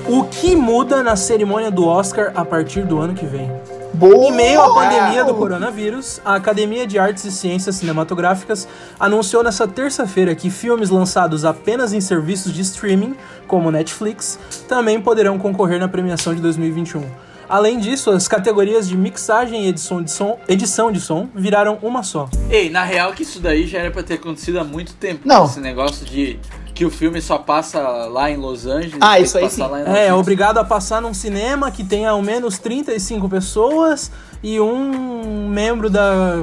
[0.07, 3.51] O que muda na cerimônia do Oscar a partir do ano que vem?
[3.93, 4.27] Boa!
[4.27, 8.67] Em meio à pandemia do coronavírus, a Academia de Artes e Ciências Cinematográficas
[8.99, 13.15] anunciou nesta terça-feira que filmes lançados apenas em serviços de streaming,
[13.47, 17.03] como Netflix, também poderão concorrer na premiação de 2021.
[17.49, 22.03] Além disso, as categorias de mixagem e edição de som, edição de som viraram uma
[22.03, 22.29] só.
[22.49, 25.21] Ei, na real que isso daí já era pra ter acontecido há muito tempo.
[25.23, 25.45] Não.
[25.45, 26.37] Esse negócio de
[26.77, 28.99] que o filme só passa lá em Los Angeles.
[29.01, 29.61] Ah, tem isso aí sim.
[29.61, 30.19] lá em Los É, Angeles.
[30.19, 34.11] obrigado a passar num cinema que tenha ao menos 35 pessoas
[34.43, 36.35] e um membro da.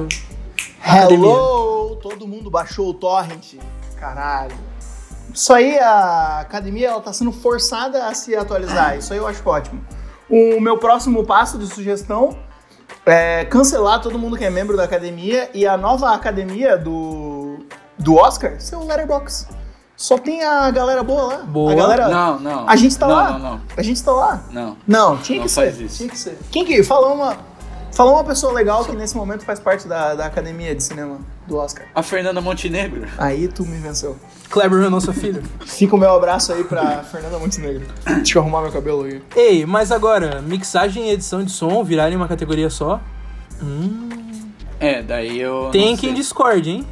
[0.83, 1.25] Academia.
[1.29, 3.53] Hello, todo mundo baixou o torrent.
[3.97, 4.53] Caralho.
[5.33, 8.97] Isso aí, a academia ela tá sendo forçada a se atualizar.
[8.97, 9.81] Isso aí eu acho ótimo.
[10.29, 12.37] O meu próximo passo de sugestão
[13.05, 17.59] é cancelar todo mundo que é membro da academia e a nova academia do,
[17.97, 19.54] do Oscar ser o Letterboxd.
[19.97, 21.37] Só tem a galera boa lá.
[21.43, 21.71] Boa.
[21.71, 22.07] A galera.
[22.09, 22.69] Não, não.
[22.69, 23.31] A gente tá não, lá.
[23.31, 24.43] Não, não, A gente tá lá.
[24.51, 24.77] não.
[24.85, 25.83] Não, tinha Não que faz ser.
[25.83, 25.97] isso.
[25.97, 26.37] Tinha que ser.
[26.51, 27.37] Quem que fala uma
[27.93, 31.55] fala uma pessoa legal que nesse momento faz parte da, da academia de cinema do
[31.55, 31.85] Oscar.
[31.95, 33.07] A Fernanda Montenegro.
[33.17, 34.17] Aí tu me venceu.
[34.49, 35.41] Kleber é nossa filha.
[35.65, 37.87] Fica o meu abraço aí pra Fernanda Montenegro.
[38.05, 39.21] Deixa eu arrumar meu cabelo aí.
[39.33, 42.99] Ei, mas agora, mixagem e edição de som virarem uma categoria só?
[43.63, 44.09] Hum,
[44.77, 45.69] É, daí eu.
[45.71, 46.87] tem quem discorde, hein?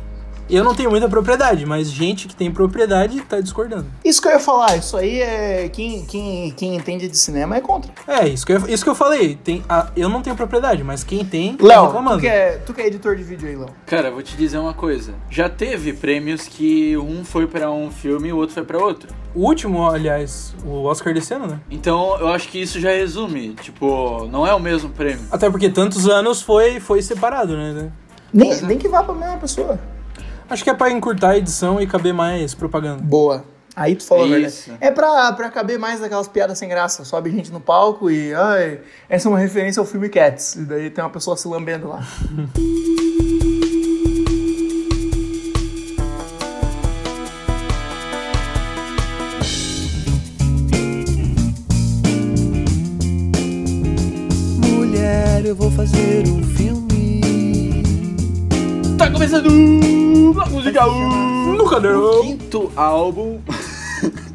[0.54, 3.88] Eu não tenho muita propriedade, mas gente que tem propriedade tá discordando.
[4.06, 5.68] Isso que eu ia falar, isso aí é.
[5.70, 7.92] Quem, quem, quem entende de cinema é contra.
[8.08, 9.36] É, isso que eu, isso que eu falei.
[9.44, 12.18] Tem, a- eu não tenho propriedade, mas quem tem, tá Léo, reclamando.
[12.18, 13.70] tu que, é, tu que é editor de vídeo aí, Léo.
[13.88, 15.14] Cara, vou te dizer uma coisa.
[15.30, 19.10] Já teve prêmios que um foi pra um filme e o outro foi pra outro.
[19.34, 21.60] O último, aliás, o Oscar desse ano, né?
[21.72, 23.56] Então eu acho que isso já resume.
[23.56, 25.26] Tipo, não é o mesmo prêmio.
[25.32, 27.92] Até porque tantos anos foi, foi separado, né?
[28.32, 29.80] Nem, nem que vá pra mesma pessoa.
[30.50, 33.02] Acho que é pra encurtar a edição e caber mais propaganda.
[33.02, 33.44] Boa.
[33.76, 34.54] Aí tu falou a verdade.
[34.54, 34.72] Isso.
[34.80, 37.04] É pra, pra caber mais daquelas piadas sem graça.
[37.04, 38.34] Sobe gente no palco e.
[38.34, 38.80] Ai,
[39.10, 40.56] essa é uma referência ao filme Cats.
[40.56, 42.06] E daí tem uma pessoa se lambendo lá.
[54.68, 57.22] Mulher, eu vou fazer um filme.
[59.00, 59.50] Tá começando
[60.34, 63.40] música Nunca O quinto álbum.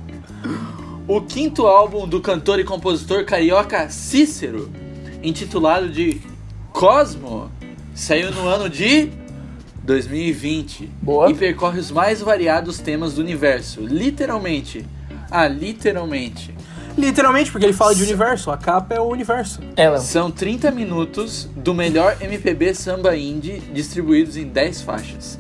[1.09, 4.71] o quinto álbum do cantor e compositor carioca Cícero,
[5.23, 6.21] intitulado de
[6.73, 7.51] Cosmo,
[7.95, 9.11] saiu no ano de
[9.83, 11.31] 2020 Boa.
[11.31, 14.87] e percorre os mais variados temas do universo, literalmente.
[15.31, 16.55] Ah, literalmente.
[16.97, 18.51] Literalmente, porque ele fala de universo.
[18.51, 19.61] A capa é o universo.
[19.77, 20.01] Léo.
[20.01, 25.39] São 30 minutos do melhor MPB samba indie distribuídos em 10 faixas.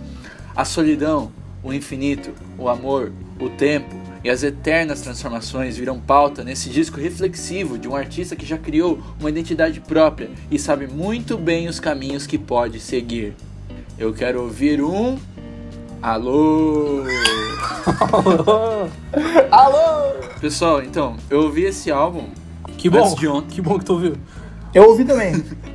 [0.58, 1.30] A solidão,
[1.62, 3.94] o infinito, o amor, o tempo
[4.24, 9.00] e as eternas transformações viram pauta nesse disco reflexivo de um artista que já criou
[9.20, 13.36] uma identidade própria e sabe muito bem os caminhos que pode seguir.
[13.96, 15.16] Eu quero ouvir um.
[16.02, 17.04] Alô!
[19.52, 20.12] Alô!
[20.40, 22.24] Pessoal, então, eu ouvi esse álbum
[22.76, 23.04] que bom.
[23.04, 23.54] Antes de ontem.
[23.54, 24.16] Que bom que tu ouviu.
[24.74, 25.34] Eu ouvi também.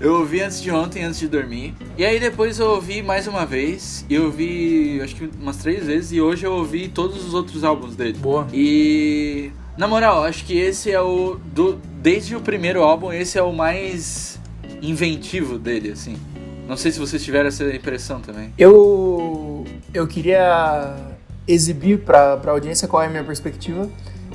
[0.00, 1.74] Eu ouvi antes de ontem, antes de dormir.
[1.96, 4.04] E aí depois eu ouvi mais uma vez.
[4.08, 6.12] E eu ouvi acho que umas três vezes.
[6.12, 8.18] E hoje eu ouvi todos os outros álbuns dele.
[8.18, 8.46] Boa.
[8.52, 9.50] E.
[9.76, 11.36] Na moral, acho que esse é o.
[11.46, 14.38] Do, desde o primeiro álbum, esse é o mais
[14.82, 16.16] inventivo dele, assim.
[16.68, 18.52] Não sei se vocês tiveram essa impressão também.
[18.58, 19.64] Eu.
[19.92, 20.96] Eu queria
[21.46, 23.88] exibir pra, pra audiência qual é a minha perspectiva.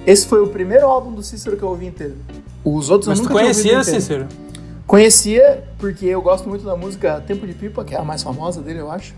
[0.06, 2.16] Esse foi o primeiro álbum do Cícero que eu ouvi inteiro.
[2.64, 4.02] Os outros Mas eu tu nunca tinha ouvido conhecia, inteiro.
[4.02, 4.49] Cícero?
[4.90, 8.60] Conhecia, porque eu gosto muito da música Tempo de Pipa, que é a mais famosa
[8.60, 9.14] dele, eu acho.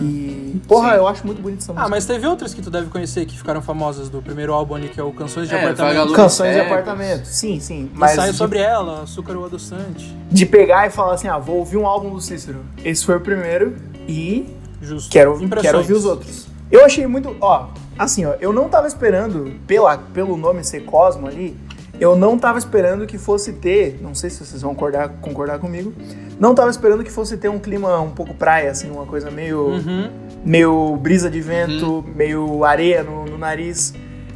[0.00, 0.96] E, porra, Sim.
[0.98, 1.86] eu acho muito bonita essa música.
[1.86, 4.88] Ah, mas teve outras que tu deve conhecer que ficaram famosas do primeiro álbum ali,
[4.88, 5.92] que é o Canções de É, Apartamento.
[5.92, 6.14] Vagalume.
[6.16, 7.24] Canções de apartamento.
[7.24, 7.90] Sim, sim.
[7.92, 10.16] E Mas saiu de, sobre ela, Açúcar o Adoçante.
[10.30, 12.60] de pegar e falar assim, ah, vou ouvir um álbum do Cícero.
[12.84, 13.74] Esse foi o primeiro
[14.06, 14.46] e
[14.80, 15.10] Justo.
[15.10, 16.46] quero, quero ouvir os outros.
[16.70, 21.26] Eu achei muito, ó, assim, ó, eu não tava esperando, pela, pelo nome ser Cosmo
[21.26, 21.56] ali,
[22.00, 25.92] eu não tava esperando que fosse ter, não sei se vocês vão concordar, concordar comigo,
[26.38, 29.66] não tava esperando que fosse ter um clima um pouco praia, assim, uma coisa meio,
[29.68, 30.10] Uhum.
[30.44, 33.94] meio brisa de vento, meio areia no, no nariz.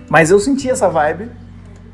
[0.09, 1.29] Mas eu senti essa vibe,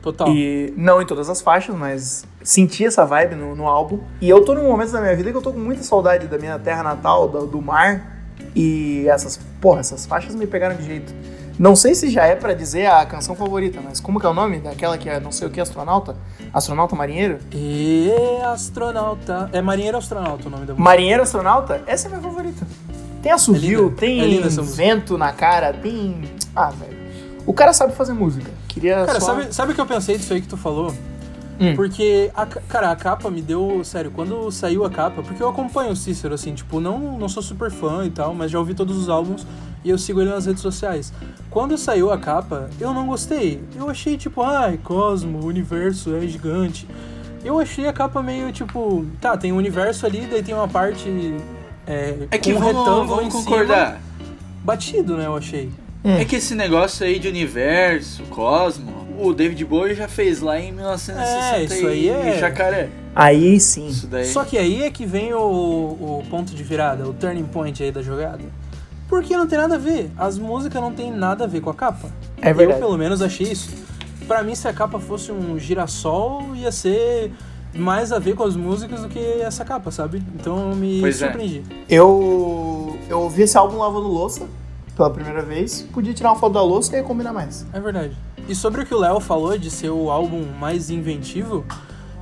[0.01, 0.29] Total.
[0.29, 3.99] e não em todas as faixas, mas senti essa vibe no, no álbum.
[4.21, 6.39] E eu tô num momento da minha vida que eu tô com muita saudade da
[6.39, 8.15] minha terra natal, do, do mar.
[8.55, 11.13] E essas, porra, essas faixas me pegaram de jeito.
[11.59, 14.35] Não sei se já é pra dizer a canção favorita, mas como que é o
[14.35, 16.15] nome daquela que é não sei o que astronauta?
[16.53, 17.39] Astronauta marinheiro?
[17.53, 18.11] E
[18.45, 19.49] astronauta.
[19.53, 20.83] É Marinheiro Astronauta o nome da música.
[20.83, 21.83] Marinheiro astronauta?
[21.87, 22.67] Essa é a minha favorita.
[23.23, 26.23] Tem assovio, É tem É vento na cara, tem.
[26.55, 26.97] Ah, velho.
[27.47, 28.51] O cara sabe fazer música.
[28.69, 29.27] Queria Cara, só...
[29.35, 30.93] sabe, sabe o que eu pensei disso aí que tu falou?
[31.59, 31.75] Hum.
[31.75, 33.83] Porque, a, ca- cara, a capa me deu.
[33.83, 37.43] Sério, quando saiu a capa, porque eu acompanho o Cícero, assim, tipo, não, não sou
[37.43, 39.47] super fã e tal, mas já ouvi todos os álbuns
[39.87, 41.13] e eu sigo ele nas redes sociais.
[41.49, 43.61] Quando saiu a capa, eu não gostei.
[43.77, 46.87] Eu achei, tipo, ai, Cosmo, o universo é gigante.
[47.45, 51.09] Eu achei a capa meio, tipo, tá, tem um universo ali, daí tem uma parte.
[51.87, 54.01] É, É que com um vamos, retângulo vamos em cima, concordar.
[54.65, 55.71] batido, né, eu achei.
[56.03, 60.73] É que esse negócio aí de universo, cosmo, o David Bowie já fez lá em
[60.73, 62.89] 1960 É, isso aí é- e Jacaré.
[63.15, 63.87] Aí sim.
[63.89, 64.27] Isso daí.
[64.27, 67.91] Só que aí é que vem o, o ponto de virada, o turning point aí
[67.91, 68.41] da jogada.
[69.09, 70.11] Porque não tem nada a ver.
[70.17, 72.11] As músicas não tem nada a ver com a capa.
[72.41, 72.81] É verdade.
[72.81, 73.71] Eu, pelo menos, achei isso.
[74.27, 77.33] Pra mim, se a capa fosse um girassol, ia ser
[77.75, 80.23] mais a ver com as músicas do que essa capa, sabe?
[80.35, 81.27] Então eu me Pois é.
[81.27, 81.63] surpreendi.
[81.89, 84.47] Eu, eu ouvi esse álbum lavando louça
[84.97, 85.83] pela primeira vez.
[85.93, 87.67] Podia tirar uma foto da louça e ia combinar mais.
[87.73, 88.17] É verdade.
[88.49, 91.65] E sobre o que o Léo falou de ser o álbum mais inventivo,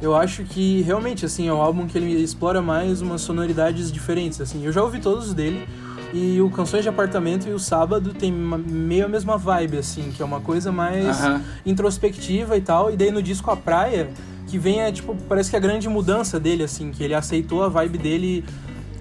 [0.02, 4.40] eu acho que realmente assim é o álbum que ele explora mais umas sonoridades diferentes.
[4.40, 5.66] Assim, eu já ouvi todos dele
[6.14, 10.12] e o Canções de Apartamento e o Sábado tem uma- meio a mesma vibe assim,
[10.16, 11.18] que é uma coisa mais
[11.66, 12.90] introspectiva e tal.
[12.90, 14.08] E daí no disco A Praia,
[14.46, 17.68] que vem é tipo, parece que a grande mudança dele assim, que ele aceitou a
[17.68, 18.44] vibe dele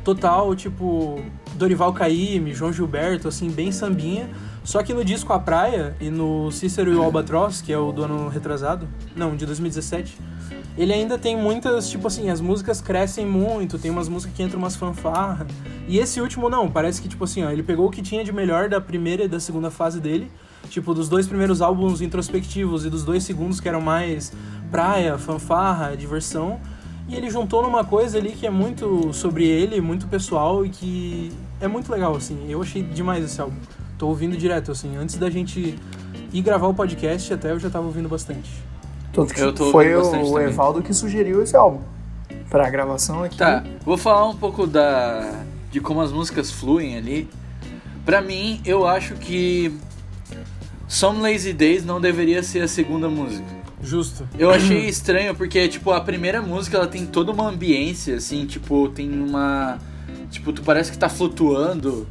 [0.03, 1.21] total, tipo
[1.55, 4.27] Dorival Caymmi, João Gilberto, assim, bem sambinha.
[4.63, 7.91] Só que no disco A Praia e no Cícero e o Albatroz, que é o
[7.91, 10.17] do ano retrasado, não, de 2017,
[10.77, 14.59] ele ainda tem muitas, tipo assim, as músicas crescem muito, tem umas músicas que entram
[14.59, 15.47] umas fanfarras.
[15.87, 18.31] E esse último não, parece que, tipo assim, ó, ele pegou o que tinha de
[18.31, 20.31] melhor da primeira e da segunda fase dele,
[20.69, 24.33] tipo, dos dois primeiros álbuns introspectivos e dos dois segundos que eram mais
[24.71, 26.59] praia, fanfarra, diversão.
[27.07, 31.31] E ele juntou numa coisa ali que é muito sobre ele, muito pessoal e que
[31.61, 32.49] é muito legal, assim.
[32.49, 33.57] Eu achei demais esse álbum.
[33.99, 34.95] Tô ouvindo direto, assim.
[34.97, 35.77] Antes da gente
[36.31, 38.72] ir gravar o podcast, até eu já tava ouvindo bastante.
[39.13, 40.47] Tanto que Eu tô foi o também.
[40.47, 41.79] Evaldo que sugeriu esse álbum.
[42.49, 43.37] Pra gravação aqui.
[43.37, 47.29] Tá, vou falar um pouco da de como as músicas fluem ali.
[48.05, 49.75] Pra mim, eu acho que
[50.87, 53.45] Some Lazy Days não deveria ser a segunda música.
[53.81, 54.27] Justo.
[54.37, 58.87] Eu achei estranho porque, tipo, a primeira música ela tem toda uma ambiência, assim, tipo,
[58.89, 59.79] tem uma.
[60.29, 62.07] Tipo, tu parece que tá flutuando.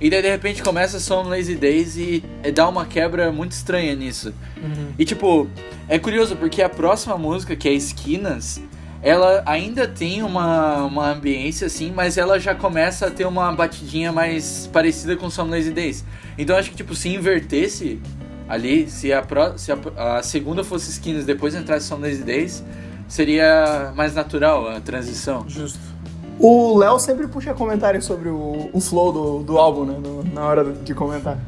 [0.00, 2.22] E daí de repente começa Some Lazy Days e
[2.54, 4.32] dá uma quebra muito estranha nisso.
[4.62, 4.88] Uhum.
[4.98, 5.48] E tipo,
[5.88, 8.60] é curioso porque a próxima música, que é Esquinas,
[9.02, 14.12] ela ainda tem uma, uma ambiência assim, mas ela já começa a ter uma batidinha
[14.12, 16.04] mais parecida com Some Lazy Days.
[16.36, 18.00] Então acho que tipo, se invertesse
[18.48, 19.78] ali, se a, pró- se a,
[20.18, 22.64] a segunda fosse Esquinas depois entrasse Some Lazy Days,
[23.08, 25.44] seria mais natural a transição.
[25.48, 25.78] Justo.
[26.38, 29.98] O Léo sempre puxa comentários sobre o, o flow do, do álbum, né?
[29.98, 31.38] no- na hora de comentar.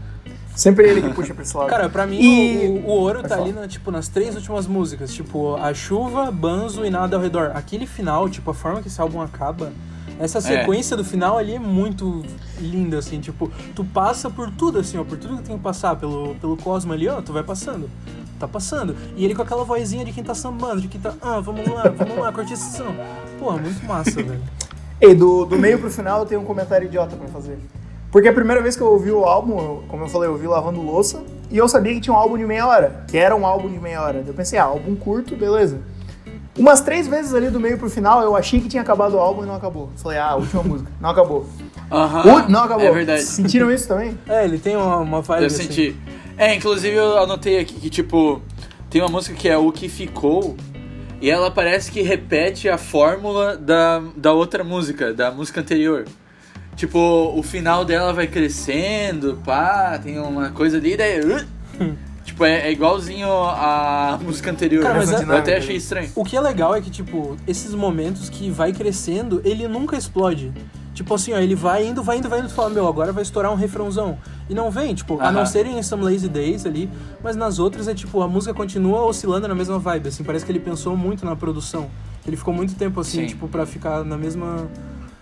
[0.57, 1.69] Sempre ele que puxa pra esse lado.
[1.69, 3.43] Cara, pra mim E- o, o ouro Pode tá falar.
[3.49, 5.13] ali na, tipo, nas três últimas músicas.
[5.15, 7.53] Tipo, a chuva, banzo e nada ao redor.
[7.55, 9.71] Aquele final, tipo, a forma que esse álbum acaba.
[10.19, 12.25] Essa sequência do final ali é muito
[12.59, 15.95] linda, assim, tipo, tu passa por tudo, assim, ó, por tudo que tem que passar,
[15.95, 17.89] pelo, pelo cosmo ali, ó, tu vai passando.
[18.37, 18.97] Tá passando.
[19.17, 21.85] E ele com aquela vozinha de quem tá sambando, de quem tá, ah, vamos lá,
[21.97, 22.87] vamos lá, curtição.
[23.39, 24.41] Porra, muito massa, velho.
[25.01, 27.59] Ei, do, do meio pro final eu tenho um comentário idiota pra fazer.
[28.11, 30.47] Porque a primeira vez que eu ouvi o álbum, eu- como eu falei, eu ouvi
[30.47, 33.47] lavando louça, e eu sabia que tinha um álbum de meia hora, que era um
[33.47, 34.25] álbum de meia hora.
[34.27, 35.79] Eu pensei, ah, álbum curto, beleza.
[36.59, 39.45] Umas três vezes ali do meio pro final eu achei que tinha acabado o álbum
[39.45, 39.91] e não acabou.
[39.97, 41.47] Falei, ah, a última música, não acabou.
[41.93, 42.23] Aham.
[42.47, 42.87] Uh, não acabou.
[42.87, 43.23] É verdade.
[43.23, 44.19] Sentiram isso também?
[44.29, 45.63] É, ele tem uma, uma vibe Eu assim.
[45.65, 45.97] senti.
[46.37, 48.41] É, inclusive eu anotei aqui que, tipo,
[48.91, 50.57] tem uma música que é O Que Ficou,
[51.21, 56.05] e ela parece que repete a fórmula da, da outra música, da música anterior.
[56.77, 61.21] Tipo, o final dela vai crescendo, pá, tem uma coisa ali, daí.
[61.21, 61.45] uh,
[62.25, 64.85] tipo, é, é igualzinho a música anterior.
[64.85, 66.09] Cara, mas é- eu até achei estranho.
[66.15, 70.53] O que é legal é que, tipo, esses momentos que vai crescendo, ele nunca explode.
[70.99, 73.23] Tipo assim, ó, ele vai indo, vai indo, vai indo, tu fala, meu, agora vai
[73.23, 74.19] estourar um refrãozão.
[74.51, 76.91] E não vem, tipo, a não serem em Some Lazy Days ali,
[77.23, 80.51] mas nas outras é tipo, a música continua oscilando na mesma vibe, assim, parece que
[80.51, 81.87] ele pensou muito na produção.
[82.27, 83.27] Ele ficou muito tempo assim, Sim.
[83.27, 84.67] tipo, pra ficar na mesma.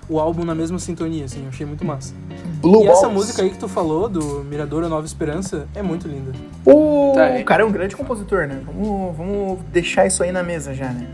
[0.08, 2.14] O álbum na mesma sintonia, assim, eu achei muito massa.
[2.62, 3.14] Blue e essa Balls.
[3.14, 6.32] música aí que tu falou, do Mirador Nova Esperança, é muito linda.
[6.64, 7.42] O Tá, é.
[7.42, 8.62] cara é um grande compositor, né?
[8.64, 11.06] Vamos, vamos deixar isso aí na mesa já, né?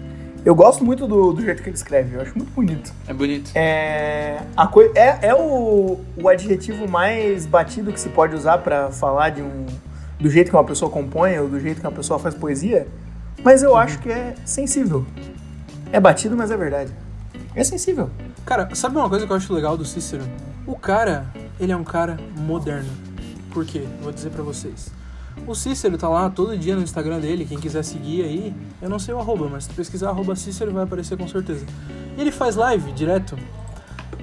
[0.44, 2.92] Eu gosto muito do, do jeito que ele escreve, eu acho muito bonito.
[3.06, 3.52] É bonito.
[3.54, 8.90] É, a coi é, é o, o adjetivo mais batido que se pode usar pra
[8.90, 9.66] falar de um
[10.18, 12.86] do jeito que uma pessoa compõe ou do jeito que uma pessoa faz poesia,
[13.44, 15.06] mas eu acho que é sensível.
[15.92, 16.92] É batido, mas é verdade.
[17.54, 18.10] É sensível.
[18.44, 20.24] Cara, sabe uma coisa que eu acho legal do Cícero?
[20.66, 21.26] O cara,
[21.60, 22.90] ele é um cara moderno.
[23.52, 23.84] Por quê?
[24.00, 24.90] Vou dizer pra vocês.
[25.46, 28.98] O Cícero tá lá todo dia no Instagram dele, quem quiser seguir aí, eu não
[28.98, 31.66] sei o arroba, mas se tu pesquisar arroba Cícero vai aparecer com certeza.
[32.16, 33.36] E ele faz live direto.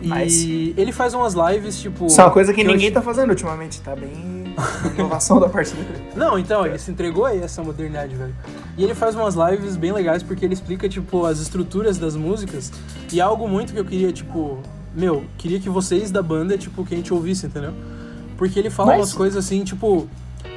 [0.02, 0.74] E Nice.
[0.78, 2.06] ele faz umas lives, tipo.
[2.06, 4.56] Isso é uma coisa que eu ninguém ach- tá fazendo ultimamente, tá bem
[4.96, 6.02] inovação da parte dele.
[6.16, 8.34] Não, então, ele se entregou aí essa modernidade, velho.
[8.78, 12.72] E ele faz umas lives bem legais porque ele explica, tipo, as estruturas das músicas.
[13.12, 14.60] E é algo muito que eu queria, tipo,
[14.96, 17.74] meu, queria que vocês da banda, tipo, que a gente ouvisse, entendeu?
[18.38, 20.08] Porque ele fala Mas- umas coisas assim, tipo,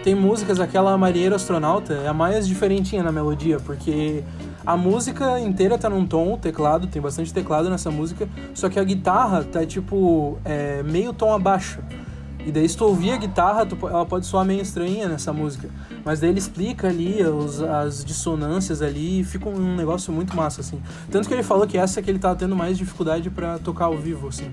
[0.02, 4.24] tem músicas, aquela Marinheiro Astronauta é a mais diferentinha na melodia, porque
[4.66, 8.84] a música inteira tá num tom, teclado, tem bastante teclado nessa música, só que a
[8.84, 11.78] guitarra tá tipo é, meio tom abaixo.
[12.44, 15.68] E daí se tu ouvir a guitarra, tu ela pode soar meio estranha nessa música.
[16.04, 20.60] Mas daí ele explica ali os- as dissonâncias ali e fica um negócio muito massa,
[20.60, 20.82] assim.
[21.08, 23.84] Tanto que ele falou que essa é que ele tava tendo mais dificuldade pra tocar
[23.84, 24.50] ao vivo, assim.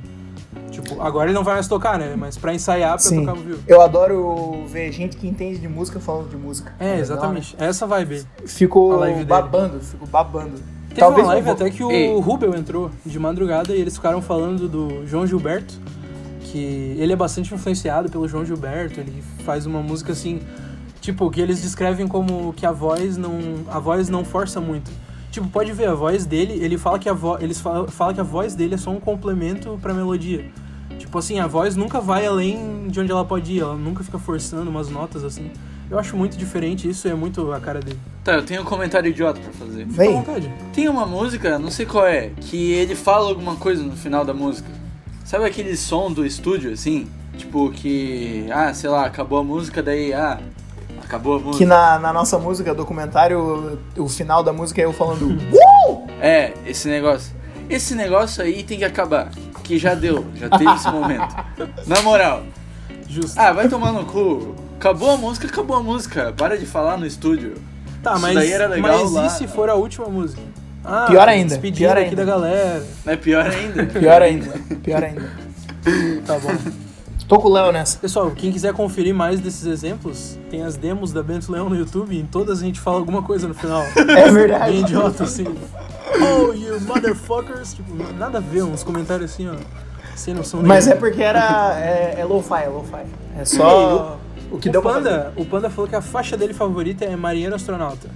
[0.90, 2.16] Tipo, agora ele não vai mais tocar, né?
[2.18, 3.20] Mas pra ensaiar, pra Sim.
[3.22, 3.60] tocar ao vivo.
[3.68, 6.74] Eu adoro ver gente que entende de música falando de música.
[6.80, 7.56] É, Legal, exatamente.
[7.60, 8.20] É essa vibe aí.
[8.22, 8.26] né?
[8.46, 9.26] Fico A live dele.
[9.28, 10.54] babando, fico babando.
[10.90, 12.20] Teve Talvez uma live vou- até que o Ei.
[12.20, 15.76] Rubel entrou de madrugada e eles ficaram falando do João Gilberto,
[16.42, 20.42] que ele é bastante influenciado pelo João Gilberto, ele faz uma música assim,
[21.00, 24.90] tipo, que eles descrevem como que a voz não, a voz não força muito.
[25.32, 28.20] Tipo, pode ver a voz dele, ele fala que a vo, eles fala, fala que
[28.20, 30.46] a voz dele é só um complemento pra melodia.
[31.10, 34.20] Tipo assim, a voz nunca vai além de onde ela pode ir, ela nunca fica
[34.20, 35.50] forçando umas notas assim.
[35.90, 38.00] Eu acho muito diferente, isso é muito a cara dele.
[38.24, 39.88] Tá, eu tenho um comentário idiota pra fazer.
[39.88, 40.14] Fica à Vem.
[40.14, 40.54] vontade.
[40.72, 44.36] Tem uma música, não sei qual é, que ele fala alguma coisa no final da
[44.36, 44.70] música.
[45.26, 47.08] Sabe aquele som do estúdio, assim?
[47.36, 50.40] Tipo que, ah, sei lá, acabou a música, daí, ah,
[51.04, 51.58] acabou a música.
[51.58, 55.26] Que na, na nossa música, documentário, o final da música é eu falando
[55.90, 56.06] Uh!
[56.22, 57.34] É, esse negócio.
[57.68, 59.32] Esse negócio aí tem que acabar.
[59.70, 61.28] Que já deu, já teve esse momento.
[61.86, 62.42] Na moral,
[63.08, 63.40] Justo.
[63.40, 64.56] ah, vai tomar no cu.
[64.80, 66.34] Acabou a música, acabou a música.
[66.36, 67.54] Para de falar no estúdio.
[68.02, 69.28] Tá, Isso mas, daí era legal mas lá.
[69.28, 70.42] e se for a última música?
[70.84, 72.16] Ah, Pior ainda, pior aqui ainda.
[72.16, 72.84] da galera.
[73.06, 73.86] É pior ainda?
[73.86, 75.30] Pior ainda, pior ainda.
[76.26, 76.50] Tá bom.
[77.30, 78.00] Tô com o Léo nessa.
[78.00, 82.18] Pessoal, quem quiser conferir mais desses exemplos, tem as demos da Bento Leão no YouTube.
[82.18, 83.84] Em todas a gente fala alguma coisa no final.
[84.18, 84.72] É verdade.
[84.72, 85.46] Bem idiota, assim.
[86.16, 87.76] Oh, you motherfuckers.
[87.76, 89.54] Tipo, nada a ver, uns comentários assim, ó.
[90.16, 91.80] Sem noção Mas é porque era.
[91.80, 93.06] É, é lo-fi, é lo-fi.
[93.38, 94.18] É só
[94.52, 95.10] o que o deu pra fazer.
[95.10, 98.10] Panda, o Panda falou que a faixa dele favorita é Marinheiro Astronauta.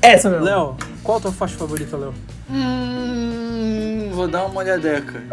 [0.00, 0.44] Essa mesmo.
[0.44, 2.14] Léo, qual a tua faixa favorita, Léo?
[2.48, 5.24] Hum, vou dar uma olhadeca.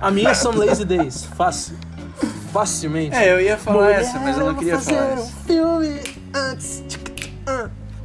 [0.00, 1.24] A minha é Some Lazy Days.
[1.36, 1.76] Fácil.
[2.52, 3.14] Facilmente.
[3.14, 5.32] É, eu ia falar essa, mas eu não queria falar essa.
[5.46, 6.00] filme
[6.34, 6.82] antes.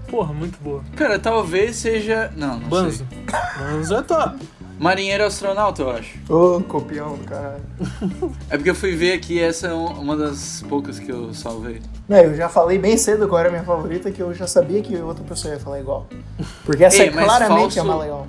[0.10, 0.84] Porra, muito boa.
[0.96, 2.32] Cara, talvez seja.
[2.36, 3.06] Não, não Banzo.
[3.10, 3.66] sei.
[3.76, 4.38] Banzo é top.
[4.80, 6.18] Marinheiro astronauta, eu acho.
[6.30, 7.64] Ô, copião do caralho.
[8.50, 11.82] É porque eu fui ver aqui, essa é um- uma das poucas que eu salvei.
[12.10, 14.82] Não, eu já falei bem cedo qual era a minha favorita, que eu já sabia
[14.82, 16.08] que outra pessoa ia falar igual.
[16.66, 18.28] Porque essa Ei, é claramente falso- a mais legal.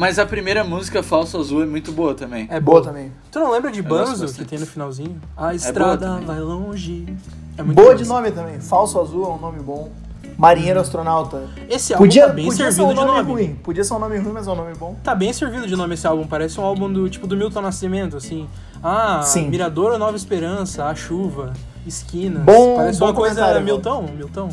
[0.00, 2.48] Mas a primeira música, Falso Azul, é muito boa também.
[2.50, 2.82] É Boa boa.
[2.90, 3.12] também.
[3.30, 5.20] Tu não lembra de gosto Banzo que tem no finalzinho?
[5.36, 6.24] A estrada também.
[6.24, 7.04] vai longe.
[7.58, 8.58] É muito Boa bom de nome também.
[8.62, 9.90] Falso Azul é um nome bom.
[10.38, 11.42] Marinheiro Astronauta.
[11.68, 13.30] Esse álbum Podia, tá bem podia ser servido um de nome, nome.
[13.30, 13.54] ruim.
[13.62, 14.96] Podia ser um nome ruim, mas é um nome bom.
[15.04, 16.26] Tá bem servido de nome esse álbum.
[16.26, 18.48] Parece um álbum do tipo do Milton Nascimento, assim.
[18.82, 19.50] Ah, Sim.
[19.50, 21.52] Mirador ou Nova Esperança, A Chuva,
[21.86, 22.42] Esquinas.
[22.42, 24.48] Bom- Parece bom uma coisa Milton, Milton.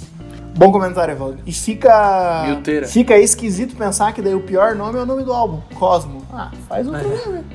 [0.58, 1.38] Bom comentário, Evaldo.
[1.46, 2.44] E fica.
[2.48, 2.88] Milteira.
[2.88, 6.24] Fica esquisito pensar que daí o pior nome é o nome do álbum, Cosmo.
[6.34, 7.26] Ah, faz outro É.
[7.28, 7.46] nome.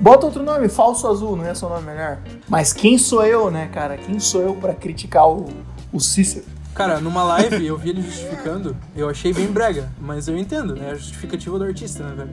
[0.00, 2.18] Bota outro nome, Falso Azul, não é seu nome melhor.
[2.48, 3.96] Mas quem sou eu, né, cara?
[3.98, 5.46] Quem sou eu pra criticar o,
[5.92, 6.44] o Cícero?
[6.74, 10.90] Cara, numa live eu vi ele justificando, eu achei bem brega, mas eu entendo, né?
[10.90, 12.30] A justificativa do artista, né, velho?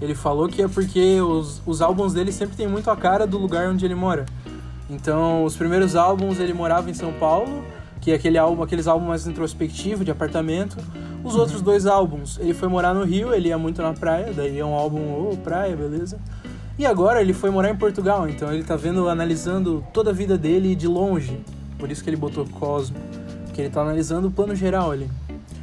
[0.00, 3.36] Ele falou que é porque os, os álbuns dele sempre tem muito a cara do
[3.36, 4.24] lugar onde ele mora.
[4.88, 7.64] Então, os primeiros álbuns ele morava em São Paulo,
[8.04, 10.76] que é aquele álbum, aqueles álbuns mais introspectivo, de apartamento.
[11.24, 14.58] Os outros dois álbuns, ele foi morar no Rio, ele ia muito na praia, daí
[14.58, 16.18] é um álbum, ô, praia, beleza.
[16.78, 20.36] E agora ele foi morar em Portugal, então ele tá vendo, analisando toda a vida
[20.36, 21.40] dele de longe.
[21.78, 22.96] Por isso que ele botou Cosmo.
[23.54, 25.08] Que ele tá analisando o plano geral ali.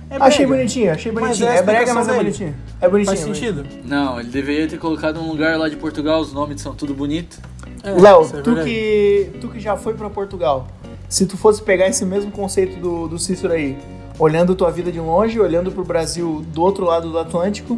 [0.10, 1.48] É achei bonitinho, achei Mas bonitinho.
[1.48, 2.56] é a É, brega, mas é bonitinho.
[2.82, 3.18] É bonitinho.
[3.18, 3.66] Faz é sentido.
[3.86, 7.40] Não, ele deveria ter colocado um lugar lá de Portugal, os nomes são tudo bonito.
[7.84, 10.68] É, Léo, é tu, que, tu que já foi pra Portugal,
[11.12, 13.78] se tu fosse pegar esse mesmo conceito do, do Cícero aí,
[14.18, 17.78] olhando tua vida de longe, olhando pro Brasil do outro lado do Atlântico,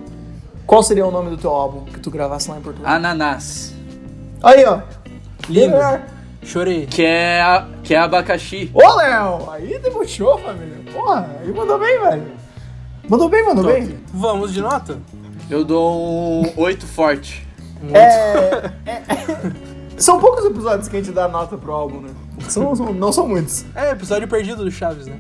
[0.68, 2.94] qual seria o nome do teu álbum que tu gravasse lá em Portugal?
[2.94, 3.74] Ananás.
[4.44, 4.82] Aí, ó.
[5.50, 5.72] Lindo.
[5.76, 6.02] Melhor.
[6.44, 6.86] Chorei.
[6.86, 8.70] Que é, a- que é abacaxi.
[8.74, 10.78] Ô, Léo, aí debochou, família.
[10.94, 12.32] Porra, aí mandou bem, velho.
[13.10, 13.80] Mandou bem, mandou Top.
[13.82, 13.98] bem.
[14.14, 15.00] Vamos de nota?
[15.50, 17.48] Eu dou um 8 forte.
[17.82, 19.02] Um É, é-
[19.98, 22.10] São poucos episódios que a gente dá nota pro álbum, né?
[22.50, 23.66] São, são- não são muitos.
[23.76, 25.20] É, episódio perdido do Chaves, né?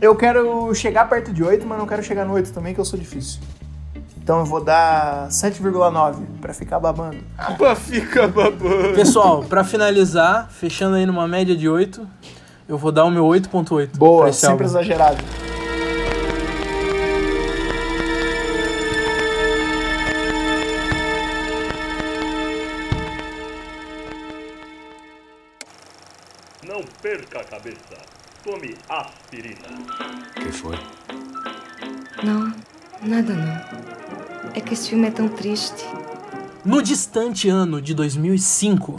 [0.00, 2.84] Eu quero chegar perto de 8, mas não quero chegar no 8 também, que eu
[2.84, 3.40] sou difícil.
[4.22, 7.16] Então eu vou dar 7,9 pra ficar babando.
[7.56, 8.94] Pra ficar babando.
[8.94, 12.06] Pessoal, pra finalizar, fechando aí numa média de 8,
[12.68, 13.96] eu vou dar o meu 8.8.
[13.96, 14.64] Boa, sempre álbum.
[14.64, 15.16] exagerado.
[27.28, 27.76] Perca a cabeça.
[28.42, 29.56] Tome aspirina.
[30.34, 30.78] que foi?
[32.22, 32.52] Não,
[33.02, 34.52] nada não.
[34.54, 35.84] É que esse filme é tão triste.
[36.64, 38.96] No distante ano de 2005,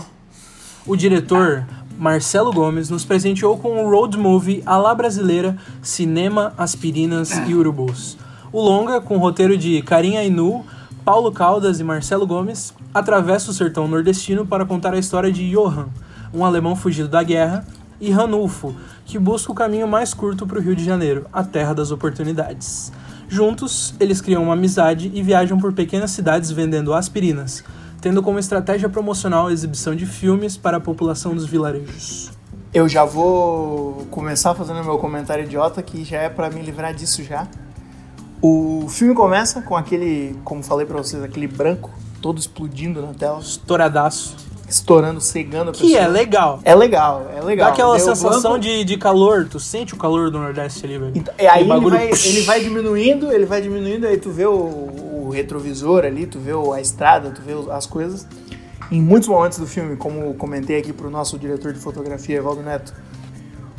[0.86, 1.66] o diretor
[1.98, 8.18] Marcelo Gomes nos presenteou com o road movie à la brasileira Cinema, Aspirinas e Urubus.
[8.52, 10.66] O longa, com roteiro de Karim Ainu,
[11.04, 15.88] Paulo Caldas e Marcelo Gomes, atravessa o sertão nordestino para contar a história de Johann,
[16.34, 17.66] um alemão fugido da guerra,
[18.00, 18.76] e Ranulfo,
[19.06, 22.92] que busca o caminho mais curto para o Rio de Janeiro, a terra das oportunidades.
[23.28, 27.64] Juntos, eles criam uma amizade e viajam por pequenas cidades vendendo aspirinas,
[28.02, 32.32] tendo como estratégia promocional a exibição de filmes para a população dos vilarejos.
[32.74, 37.24] Eu já vou começar fazendo meu comentário idiota, que já é pra me livrar disso
[37.24, 37.48] já.
[38.42, 41.92] O filme começa com aquele, como falei pra vocês, aquele branco
[42.22, 44.49] todo explodindo na tela, Estouradaço.
[44.70, 46.14] Estourando, cegando a Que é pessoa.
[46.14, 46.60] legal.
[46.64, 47.68] É legal, é legal.
[47.68, 51.12] Dá aquela o sensação de, de calor, tu sente o calor do Nordeste ali, velho.
[51.16, 54.30] Então, e aí Aquele ele bagulho- vai, ele vai diminuindo, ele vai diminuindo, aí tu
[54.30, 58.28] vê o, o retrovisor ali, tu vê a estrada, tu vê as coisas.
[58.92, 62.94] Em muitos momentos do filme, como comentei aqui pro nosso diretor de fotografia, Evaldo Neto,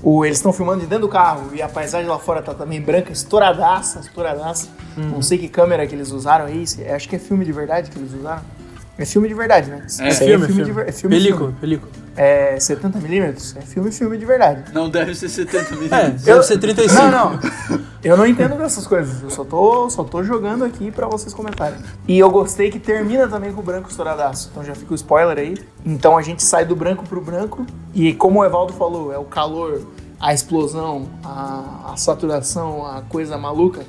[0.02, 2.80] o, eles estão filmando de dentro do carro e a paisagem lá fora tá também
[2.80, 4.68] branca, estouradaça, estouradaça.
[4.96, 5.08] Uhum.
[5.10, 7.90] Não sei que câmera que eles usaram aí, se- acho que é filme de verdade
[7.90, 8.42] que eles usaram.
[9.00, 9.84] É filme de verdade, né?
[9.98, 10.72] É, aí filme, de filme.
[10.72, 11.60] ver- é filme, película, filme.
[11.60, 11.90] película.
[12.16, 13.56] É 70mm?
[13.56, 14.64] É filme, filme de verdade.
[14.74, 16.22] Não deve ser 70 É, milímetros.
[16.22, 17.02] deve ser 35.
[17.02, 17.40] Não, não.
[18.04, 19.22] Eu não entendo dessas coisas.
[19.22, 21.78] Eu só tô, só tô jogando aqui pra vocês comentarem.
[22.06, 24.48] E eu gostei que termina também com o branco estouradaço.
[24.52, 25.54] Então já fica o spoiler aí.
[25.84, 27.64] Então a gente sai do branco pro branco.
[27.94, 29.80] E como o Evaldo falou, é o calor,
[30.18, 33.80] a explosão, a, a saturação, a coisa maluca.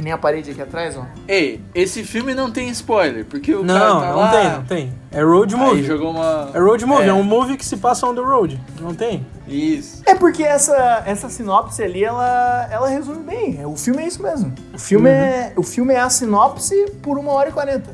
[0.00, 1.04] Que nem a parede aqui atrás, ó.
[1.28, 4.64] Ei, esse filme não tem spoiler, porque o Não, cara tá não lá, tem, não
[4.64, 4.92] tem.
[5.12, 5.82] É road Aí movie.
[5.84, 6.50] jogou uma...
[6.54, 7.08] É road movie, é.
[7.08, 7.12] É.
[7.12, 8.58] um movie que se passa on the road.
[8.80, 9.26] Não tem?
[9.46, 10.02] Isso.
[10.06, 13.62] É porque essa, essa sinopse ali, ela, ela resume bem.
[13.66, 14.54] O filme é isso mesmo.
[14.72, 17.90] O filme, é, o filme é a sinopse por uma hora e quarenta.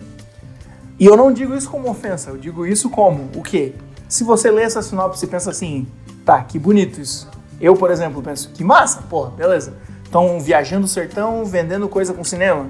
[1.01, 3.75] E eu não digo isso como ofensa, eu digo isso como o quê?
[4.09, 5.89] Se você lê essa sinopse e pensa assim,
[6.25, 7.29] tá, que bonito isso.
[7.61, 9.75] Eu, por exemplo, penso, que massa, porra, beleza.
[10.17, 12.69] Estão viajando o sertão, vendendo coisa com cinema.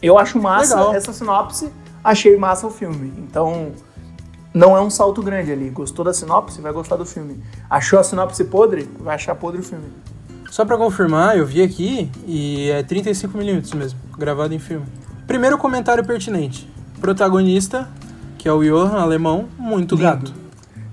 [0.00, 0.94] Eu acho massa Legal.
[0.94, 1.68] essa sinopse,
[2.04, 3.12] achei massa o filme.
[3.18, 3.72] Então,
[4.54, 5.70] não é um salto grande ali.
[5.70, 7.42] Gostou da sinopse, vai gostar do filme.
[7.68, 9.86] Achou a sinopse podre, vai achar podre o filme.
[10.48, 14.86] Só pra confirmar, eu vi aqui e é 35mm mesmo, gravado em filme.
[15.26, 16.72] Primeiro comentário pertinente.
[17.00, 17.88] Protagonista,
[18.38, 20.06] que é o Johan, alemão, muito Lindo.
[20.06, 20.43] gato.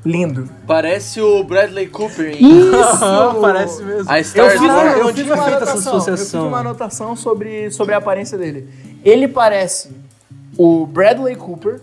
[0.04, 0.50] Lindo.
[0.66, 2.72] Parece o Bradley Cooper em Isso!
[3.40, 4.10] Parece mesmo.
[4.10, 4.98] A Eu fiz, Wars.
[4.98, 8.68] eu fiz uma anotação, eu fiz uma anotação sobre, sobre a aparência dele.
[9.04, 9.92] Ele parece
[10.58, 11.80] o Bradley Cooper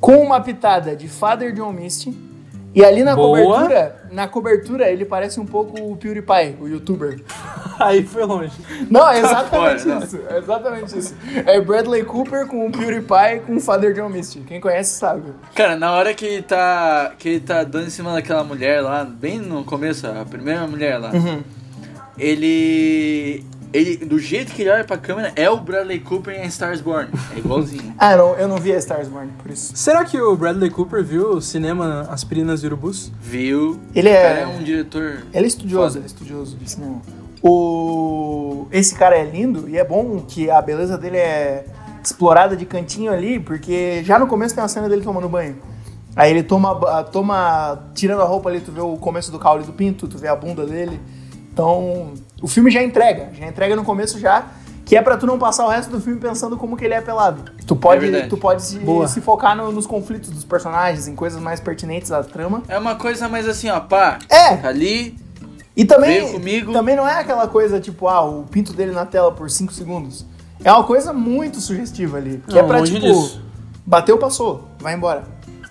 [0.00, 2.14] com uma pitada de Father John Misty.
[2.72, 3.36] E ali na Boa.
[3.40, 7.20] cobertura, na cobertura, ele parece um pouco o PewDiePie, o youtuber.
[7.80, 8.52] Aí foi longe.
[8.88, 10.02] Não, é exatamente Fora, não.
[10.04, 10.20] isso.
[10.28, 11.14] É exatamente isso.
[11.46, 14.40] É Bradley Cooper com o PewDiePie com o Father John Misty.
[14.40, 15.32] Quem conhece sabe.
[15.54, 17.12] Cara, na hora que ele tá.
[17.18, 20.96] que ele tá dando em cima daquela mulher lá, bem no começo, a primeira mulher
[20.98, 21.42] lá, Uhum.
[22.16, 23.44] ele.
[23.72, 26.80] Ele, do jeito que ele olha pra câmera, é o Bradley Cooper em A Stars
[26.80, 27.08] Born.
[27.34, 27.94] É igualzinho.
[27.96, 29.72] Ah, não, eu não vi a Stars Born, por isso.
[29.76, 33.12] Será que o Bradley Cooper viu o cinema Aspirinas e Urubus?
[33.20, 33.78] Viu?
[33.94, 34.42] Ele O cara é.
[34.42, 35.22] é um diretor.
[35.32, 37.00] Ele é estudioso, ele é estudioso de cinema.
[37.42, 38.66] O...
[38.72, 41.64] Esse cara é lindo e é bom que a beleza dele é
[42.02, 45.56] explorada de cantinho ali, porque já no começo tem uma cena dele tomando banho.
[46.16, 49.72] Aí ele toma, toma tirando a roupa ali, tu vê o começo do caule do
[49.72, 51.00] pinto, tu vê a bunda dele.
[51.52, 54.46] Então, o filme já entrega, já entrega no começo já,
[54.84, 57.00] que é pra tu não passar o resto do filme pensando como que ele é
[57.00, 57.44] pelado.
[57.66, 58.28] Tu pode, verdade.
[58.28, 62.22] tu pode se, se focar no- nos conflitos dos personagens, em coisas mais pertinentes à
[62.24, 62.62] trama.
[62.68, 64.18] É uma coisa mais assim, ó, pá.
[64.28, 64.56] É.
[64.56, 65.16] tá Ali,
[65.76, 66.72] E também, Veio comigo.
[66.72, 70.26] também não é aquela coisa tipo, ah, o pinto dele na tela por 5 segundos.
[70.64, 72.42] É uma coisa muito sugestiva ali.
[72.48, 73.40] Que é Não, pra, longe tipo, disso.
[73.86, 75.22] bateu, passou, vai embora.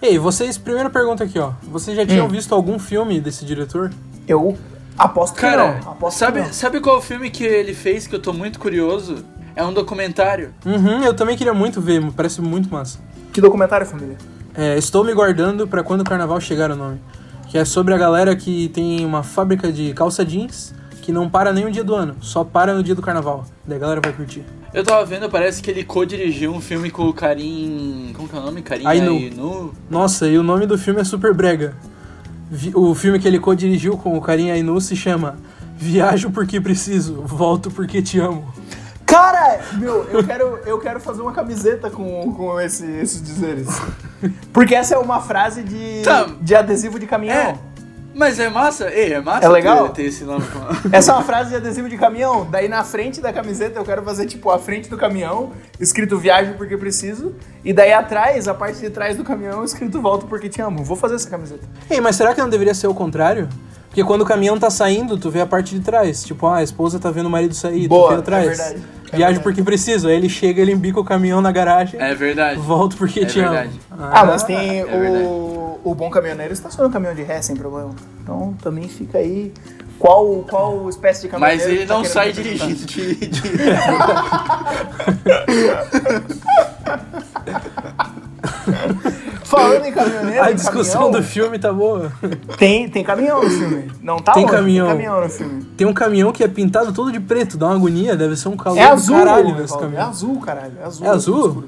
[0.02, 1.52] Ei, vocês, primeira pergunta aqui, ó.
[1.64, 2.30] Vocês já tinham Hum.
[2.30, 3.92] visto algum filme desse diretor?
[4.26, 4.58] Eu
[5.00, 5.92] aposto que cara, não.
[5.92, 6.54] Aposto sabe, que não.
[6.54, 9.24] sabe qual filme que ele fez que eu tô muito curioso?
[9.56, 10.54] É um documentário.
[10.66, 13.00] Uhum, eu também queria muito ver, parece muito massa.
[13.34, 14.18] Que documentário, família?
[14.56, 17.00] É, Estou me guardando pra quando o carnaval chegar o nome.
[17.48, 21.52] Que é sobre a galera que tem uma fábrica de calça jeans que não para
[21.52, 23.44] nem um dia do ano, só para no dia do carnaval.
[23.66, 24.44] Daí a galera vai curtir.
[24.72, 28.12] Eu tava vendo, parece que ele co-dirigiu um filme com o Karim.
[28.16, 28.62] Como que é o nome?
[28.62, 29.16] Karim Ainu.
[29.16, 29.74] Ainu.
[29.90, 31.76] Nossa, e o nome do filme é super brega.
[32.74, 35.38] O filme que ele co-dirigiu com o Karim Ainu se chama
[35.78, 38.46] Viajo porque preciso, volto porque te amo.
[39.06, 43.68] Cara, meu, eu quero, eu quero fazer uma camiseta com, com esse- esses dizeres.
[44.54, 46.28] Porque essa é uma frase de, Tá.
[46.40, 47.36] de adesivo de caminhão.
[47.36, 47.58] É.
[48.20, 48.90] Mas é massa?
[48.92, 49.88] Ei, é massa É legal?
[49.90, 50.44] ter, esse nome.
[50.46, 50.60] com-
[50.92, 52.46] Essa é uma frase de adesivo de caminhão.
[52.52, 56.56] Daí na frente da camiseta eu quero fazer tipo a frente do caminhão, escrito viajo
[56.56, 57.34] porque preciso.
[57.64, 60.84] E daí atrás, a parte de trás do caminhão, escrito volto porque te amo.
[60.84, 61.66] Vou fazer essa camiseta.
[61.90, 63.48] Ei, mas será que não deveria ser o contrário?
[63.88, 66.22] Porque quando o caminhão tá saindo, tu vê a parte de trás.
[66.24, 68.46] Tipo, ah, a esposa tá vendo o marido sair, Boa, tu vê atrás.
[68.46, 68.84] é verdade.
[69.12, 70.08] É Viajo porque preciso.
[70.10, 72.60] Aí ele chega, ele embica o caminhão na garagem, É verdade.
[72.60, 73.80] volto porque É te verdade.
[73.90, 74.10] amo.
[74.12, 75.26] Ah, mas tem é verdade.
[75.84, 77.92] O, bom caminhoneiro estaciona o caminhão de ré sem problema.
[78.24, 79.52] Então também fica aí
[79.98, 81.64] qual, qual espécie de caminhoneiro.
[81.64, 83.42] Mas ele tá não sai dirigindo de, de-
[89.44, 92.12] Falando em caminhoneiro, A discussão caminhão, do filme tá boa.
[92.58, 93.92] Tem, tem caminhão no filme.
[94.02, 94.88] Não tá Tem longe, caminhão.
[94.88, 95.64] Tem caminhão no filme.
[95.76, 98.58] Tem um caminhão que é pintado todo de preto, dá uma agonia, deve ser um
[98.58, 100.08] calor É azul, caralho nesse É caminhão.
[100.08, 100.74] azul, caralho.
[100.80, 101.06] É azul.
[101.06, 101.64] É azul?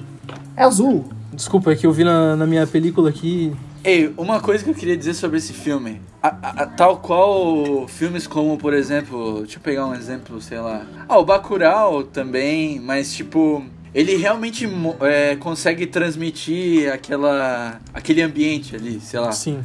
[0.58, 1.06] É azul.
[1.34, 3.54] Desculpa, é que eu vi na, na minha película aqui.
[3.84, 6.00] Ei, uma coisa que eu queria dizer sobre esse filme.
[6.22, 10.60] A- a- a- tal qual filmes como, por exemplo, deixa eu pegar um exemplo, sei
[10.60, 10.86] lá.
[11.10, 14.70] Ah, o Bacurau também, mas tipo, ele realmente
[15.02, 19.32] é, consegue transmitir aquela aquele ambiente ali, sei lá.
[19.32, 19.64] Sim.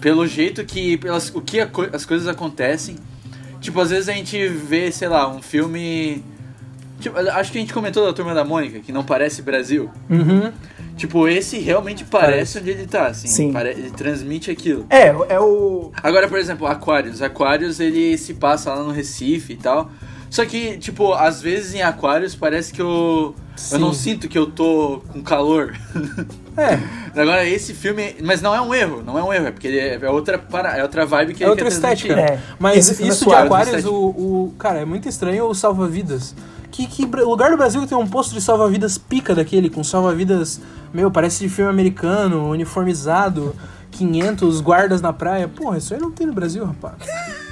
[0.00, 2.96] Pelo jeito que pelas o que as coisas acontecem.
[3.60, 6.24] Tipo, às vezes a gente vê, sei lá, um filme
[7.00, 9.90] Tipo, acho que a gente comentou da Turma da Mônica, que não parece Brasil.
[10.08, 10.52] Uhum.
[10.96, 13.26] Tipo, esse realmente parece onde ele tá, assim.
[13.26, 13.52] Sim.
[13.52, 14.86] Pare- Ele transmite aquilo.
[14.90, 15.90] É, é o.
[16.02, 17.22] Agora, por exemplo, Aquários.
[17.22, 19.90] Aquários, ele se passa lá no Recife e tal.
[20.30, 22.82] Só que, tipo, às vezes em Aquários parece que
[23.70, 23.76] eu...
[23.76, 24.00] Eu não Sim.
[24.12, 25.74] sinto que eu tô com calor.
[26.54, 26.78] É,
[27.18, 28.14] Agora, esse filme...
[28.22, 29.46] Mas não é um erro, não é um erro.
[29.46, 32.12] É porque ele é, é outra, para, é outra vibe que é ele outra estética.
[32.12, 32.38] É.
[32.58, 33.30] Mas filme é isso de
[33.78, 33.90] estética.
[33.90, 34.08] o,
[34.48, 36.34] o- Cara, é muito estranho o salva-vidas.
[36.70, 40.60] Que, que lugar do Brasil que tem um posto de salva-vidas pica daquele, com salva-vidas,
[40.92, 43.56] meu, parece de filme americano, uniformizado,
[43.92, 45.48] 500 guardas na praia.
[45.48, 46.96] Porra, isso aí não tem no Brasil, rapaz.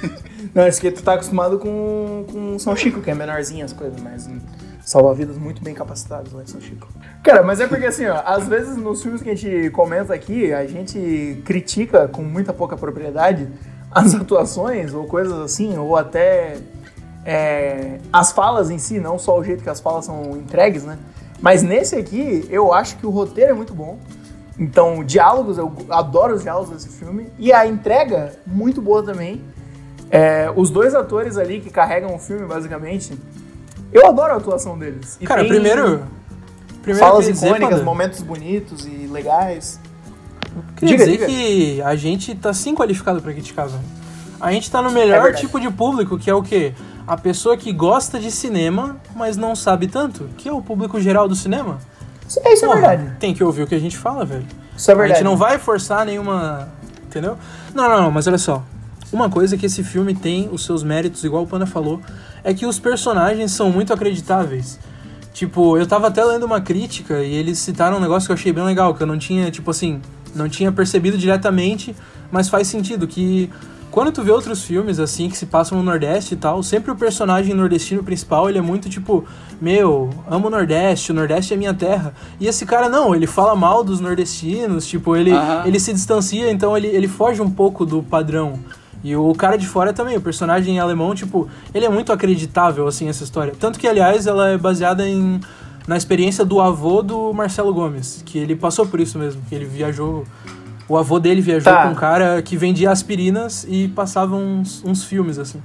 [0.53, 4.01] Não, esse que tu tá acostumado com, com São Chico, que é menorzinho as coisas,
[4.01, 4.39] mas hum,
[4.83, 6.87] salva-vidas muito bem capacitados lá em São Chico.
[7.23, 10.51] Cara, mas é porque assim, ó, às vezes nos filmes que a gente comenta aqui,
[10.53, 13.47] a gente critica com muita pouca propriedade
[13.91, 16.57] as atuações ou coisas assim, ou até
[17.25, 20.97] é, as falas em si, não só o jeito que as falas são entregues, né?
[21.41, 23.97] Mas nesse aqui, eu acho que o roteiro é muito bom.
[24.59, 27.27] Então, diálogos, eu adoro os diálogos desse filme.
[27.39, 29.41] E a entrega, muito boa também.
[30.09, 33.17] É, os dois atores ali que carregam o filme, basicamente,
[33.91, 35.17] eu adoro a atuação deles.
[35.19, 36.03] E Cara, tem primeiro.
[36.81, 39.79] Primeiro falas eu queria dizer, icônicas, Panda, momentos bonitos e legais.
[40.75, 41.25] queria Diga, dizer diga.
[41.27, 43.83] que a gente tá sim qualificado pra criticar, velho.
[44.39, 45.41] A gente tá no É melhor verdade.
[45.45, 46.73] tipo de público, que é o quê?
[47.05, 51.27] A pessoa que gosta de cinema, mas não sabe tanto, que é o público geral
[51.27, 51.77] do cinema.
[52.27, 53.11] Isso, é, isso é Porra, verdade.
[53.19, 54.45] Tem que ouvir o que a gente fala, velho.
[54.75, 55.19] Isso é A verdade.
[55.19, 56.69] gente não vai forçar nenhuma.
[57.05, 57.37] Entendeu?
[57.75, 58.63] Não, não, não, mas olha só.
[59.13, 61.99] Uma coisa que esse filme tem os seus méritos, igual o Panda falou,
[62.43, 64.79] é que os personagens são muito acreditáveis.
[65.33, 68.51] Tipo, eu tava até lendo uma crítica e eles citaram um negócio que eu achei
[68.51, 70.01] bem legal, que eu não tinha, tipo assim,
[70.35, 71.95] não tinha percebido diretamente,
[72.31, 73.49] mas faz sentido que
[73.91, 76.95] quando tu vê outros filmes assim que se passam no Nordeste e tal, sempre o
[76.95, 79.25] personagem nordestino principal, ele é muito tipo,
[79.59, 82.13] meu, amo o Nordeste, o Nordeste é minha terra.
[82.39, 85.31] E esse cara não, ele fala mal dos nordestinos, tipo, ele
[85.65, 88.59] ele se distancia, então ele, ele foge um pouco do padrão.
[89.03, 93.09] E o cara de fora também, o personagem alemão, tipo, ele é muito acreditável, assim,
[93.09, 93.53] essa história.
[93.59, 95.39] Tanto que, aliás, ela é baseada em,
[95.87, 99.65] na experiência do avô do Marcelo Gomes, que ele passou por isso mesmo, que ele
[99.65, 100.23] viajou...
[100.89, 101.83] O avô dele viajou Tá.
[101.83, 105.61] com um cara que vendia aspirinas e passava uns, uns filmes, assim.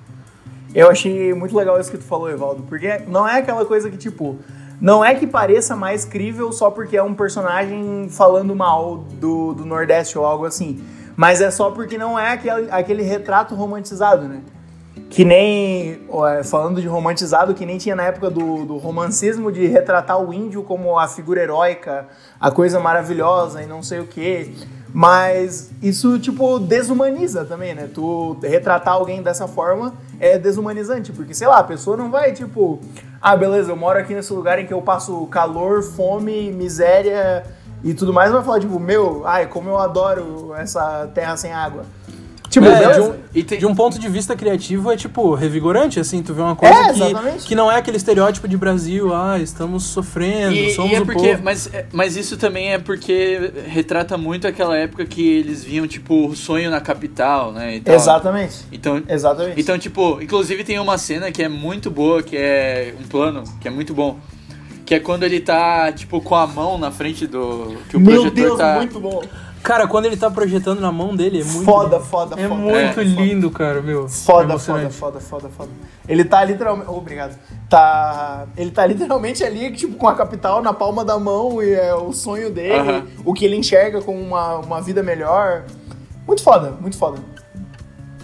[0.73, 3.97] Eu achei muito legal isso que tu falou, Evaldo, porque não é aquela coisa que,
[3.97, 4.37] tipo,
[4.81, 9.65] não é que pareça mais crível só porque é um personagem falando mal do, do
[9.65, 10.81] Nordeste ou algo assim,
[11.17, 14.43] mas é só porque não é aquele, aquele retrato romantizado, né?
[15.09, 19.67] Que nem, ó, falando de romantizado, que nem tinha na época do, do romancismo de
[19.67, 22.07] retratar o índio como a figura heróica,
[22.41, 24.53] a coisa maravilhosa e não sei o quê.
[24.93, 27.89] Mas isso, tipo, desumaniza também, né?
[27.93, 32.81] Tu retratar alguém dessa forma é desumanizante, porque, sei lá, a pessoa não vai, tipo,
[33.21, 37.45] ah, beleza, eu moro aqui nesse lugar em que eu passo calor, fome, miséria
[37.85, 41.85] e tudo mais, vai falar, tipo, meu, ai, como eu adoro essa terra sem água.
[42.49, 46.01] Tipo, É, de, um, E tem- de um ponto de vista criativo é tipo revigorante,
[46.01, 46.93] assim, tu vê uma coisa É,
[47.39, 51.01] que, que não é aquele estereótipo de Brasil, ah, estamos sofrendo, E, somos e é
[51.01, 51.43] o porque, povo.
[51.43, 56.29] mas, é- mas isso também é porque retrata muito aquela época que eles viam, tipo,
[56.29, 57.77] o sonho na capital, né?
[57.77, 57.95] e tal.
[57.95, 58.65] Exatamente.
[58.73, 59.61] Então, Exatamente.
[59.61, 63.69] então, tipo, inclusive tem uma cena que é muito boa, que é um plano, que
[63.69, 64.17] é muito bom.
[64.87, 67.77] Que é quando ele tá, tipo, com a mão na frente do.
[67.91, 68.77] Que o Meu projetor Deus, tá.
[68.77, 69.21] muito bom.
[69.63, 71.65] Cara, quando ele tá projetando na mão dele, é muito.
[71.65, 72.05] Foda, lindo.
[72.09, 72.61] foda, É foda.
[72.61, 73.03] muito foda.
[73.03, 74.09] lindo, cara, meu.
[74.09, 75.71] Foda, É foda, foda, foda, foda.
[76.09, 76.89] Ele tá literalmente.
[76.89, 77.37] Oh, obrigado.
[77.69, 78.47] Tá.
[78.57, 82.13] Ele tá literalmente ali, tipo, com a capital na palma da mão e é o
[82.13, 83.07] sonho dele, Aham.
[83.25, 85.65] o que ele enxerga como uma, uma vida melhor.
[86.29, 87.19] Muito foda, muito foda.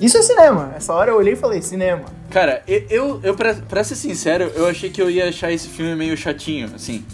[0.03, 0.73] Isso é cinema.
[0.77, 2.05] Essa hora eu olhei e falei, cinema.
[2.29, 5.69] Cara, eu, eu, eu pra, pra ser sincero, eu achei que eu ia achar esse
[5.69, 7.05] filme meio chatinho, assim.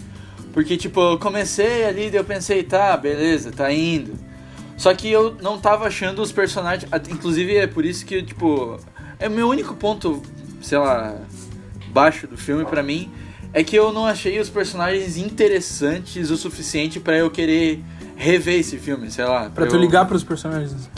[0.51, 4.13] Porque, tipo, eu comecei ali, daí eu pensei, tá, beleza, tá indo.
[4.75, 6.89] Só que eu não tava achando os personagens.
[7.09, 8.79] Inclusive, é por isso que, tipo.
[9.19, 10.23] É o meu único ponto,
[10.61, 11.15] sei lá,
[11.89, 13.11] baixo do filme pra mim.
[13.53, 17.83] É que eu não achei os personagens interessantes o suficiente pra eu querer
[18.15, 19.49] rever esse filme, sei lá.
[19.49, 20.89] Pra tu eu- ligar pros personagens.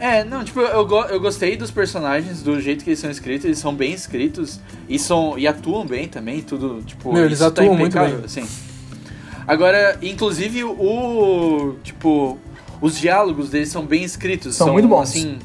[0.00, 3.44] É, não, tipo, eu, go- eu gostei dos personagens, do jeito que eles são escritos,
[3.44, 7.46] eles são bem escritos e, são, e atuam bem também, tudo, tipo, Meu, eles tá
[7.48, 8.24] atuam muito impecável, bem.
[8.24, 8.46] Assim.
[9.46, 12.38] Agora, inclusive, o, tipo,
[12.80, 14.56] os diálogos deles são bem escritos.
[14.56, 15.02] São muito bons.
[15.10, 15.38] Assim,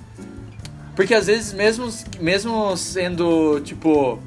[0.95, 1.89] porque às vezes, mesmo,
[2.19, 4.19] mesmo sendo, tipo,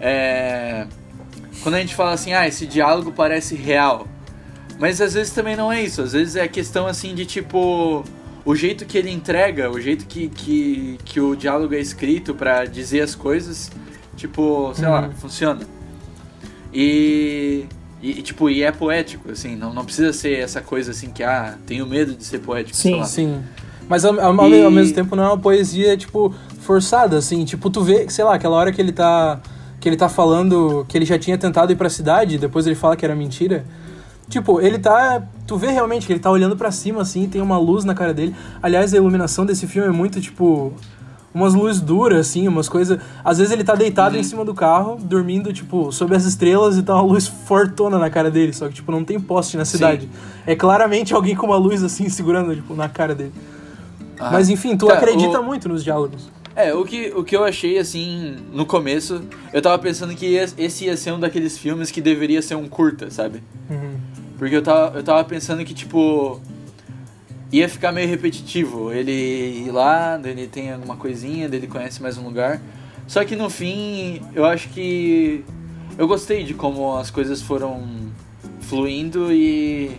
[0.00, 0.86] é,
[1.62, 4.06] quando a gente fala assim, ah, esse diálogo parece real,
[4.78, 6.00] mas às vezes também não é isso.
[6.02, 8.04] Às vezes é questão assim de tipo.
[8.44, 12.64] O jeito que ele entrega, o jeito que, que, que o diálogo é escrito pra
[12.66, 13.70] dizer as coisas,
[14.16, 15.12] tipo, sei lá, Uhum.
[15.12, 15.60] funciona.
[16.72, 17.64] E,
[18.02, 21.56] e, tipo, e é poético, assim, não, não precisa ser essa coisa assim que, ah,
[21.66, 23.04] tenho medo de ser poético, sei Sim, lá.
[23.06, 23.42] Sim.
[23.88, 27.44] Mas ao, ao- E- ao mesmo tempo não é uma poesia, tipo, forçada, assim.
[27.44, 29.40] Tipo, tu vê, sei lá, aquela hora que ele tá.
[29.78, 32.96] Que ele tá falando que ele já tinha tentado ir pra cidade, depois ele fala
[32.96, 33.66] que era mentira.
[34.28, 35.22] Tipo, ele tá.
[35.46, 38.14] Tu vê realmente que ele tá olhando pra cima, assim, tem uma luz na cara
[38.14, 38.34] dele.
[38.62, 40.72] Aliás, a iluminação desse filme é muito, tipo.
[41.34, 43.00] Umas luzes duras, assim, umas coisas.
[43.24, 46.82] Às vezes ele tá deitado em cima do carro, dormindo, tipo, sob as estrelas e
[46.84, 48.52] tá uma luz fortona na cara dele.
[48.52, 50.08] Só que, tipo, não tem poste na cidade.
[50.46, 53.32] É claramente alguém com uma luz, assim, segurando, tipo, na cara dele.
[54.20, 54.30] Ah.
[54.30, 56.30] Mas enfim, tu acredita o- muito nos diálogos.
[56.54, 59.20] É, o que, o que eu achei, assim, no começo,
[59.52, 63.10] eu tava pensando que esse ia ser um daqueles filmes que deveria ser um curta,
[63.10, 63.42] sabe?
[63.68, 63.94] Uhum.
[64.38, 66.40] Porque eu tava, eu tava pensando que, tipo,
[67.52, 68.92] ia ficar meio repetitivo.
[68.92, 72.60] Ele ir lá, ele tem alguma coisinha, ele conhece mais um lugar.
[73.06, 75.44] Só que no fim, eu acho que
[75.96, 77.82] eu gostei de como as coisas foram
[78.60, 79.92] fluindo e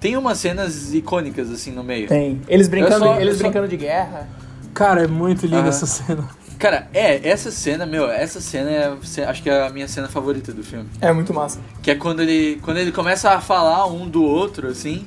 [0.00, 2.06] tem umas cenas icônicas, assim, no meio.
[2.08, 2.40] Tem.
[2.48, 4.28] Eles brincando, só- eles só- brincando de guerra.
[4.72, 5.68] Cara, é muito linda Aham.
[5.68, 6.28] essa cena.
[6.58, 10.52] Cara, é, essa cena, meu, essa cena é, acho que é a minha cena favorita
[10.52, 10.88] do filme.
[11.00, 11.60] É muito massa.
[11.82, 15.06] Que é quando ele, quando ele começa a falar um do outro, assim.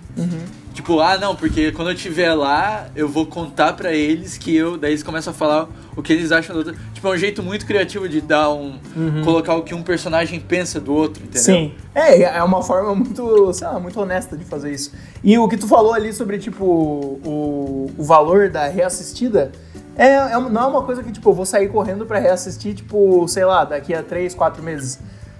[0.77, 4.77] Tipo, ah, não, porque quando eu estiver lá, eu vou contar pra eles que eu.
[4.77, 6.75] Daí eles começam a falar o que eles acham do outro.
[6.93, 8.79] Tipo, é um jeito muito criativo de dar um.
[9.23, 11.41] colocar o que um personagem pensa do outro, entendeu?
[11.41, 11.73] Sim.
[11.95, 14.93] É, é uma forma muito, sei lá, muito honesta de fazer isso.
[15.23, 19.51] E o que tu falou ali sobre, tipo, o, o valor da reassistida,
[19.97, 23.27] é, é, não é uma coisa que, tipo, eu vou sair correndo pra reassistir, tipo,
[23.27, 24.99] sei lá, daqui a três, quatro meses.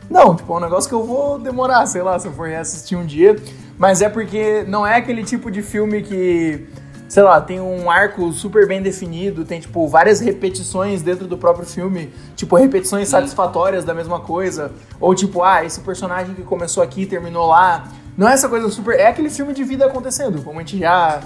[0.10, 2.98] Não, tipo, é um negócio que eu vou demorar, sei lá, se eu for reassistir
[2.98, 3.36] um dia.
[3.78, 6.68] Mas é porque não é aquele tipo de filme que,
[7.08, 11.66] sei lá, tem um arco super bem definido, tem, tipo, várias repetições dentro do próprio
[11.66, 14.72] filme, tipo, repetições satisfatórias da mesma coisa.
[15.00, 17.88] Ou, tipo, ah, esse personagem que começou aqui terminou lá.
[18.18, 19.00] Não é essa coisa super.
[19.00, 21.22] É aquele filme de vida acontecendo, como a gente já.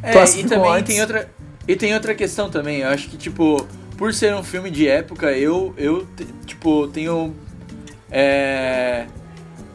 [0.00, 0.94] É, e também antes.
[0.94, 1.28] tem outra.
[1.68, 2.80] E tem outra questão também.
[2.80, 6.06] Eu acho que, tipo, por ser um filme de época, eu, eu
[6.44, 7.34] tipo, tenho.
[8.10, 9.06] É.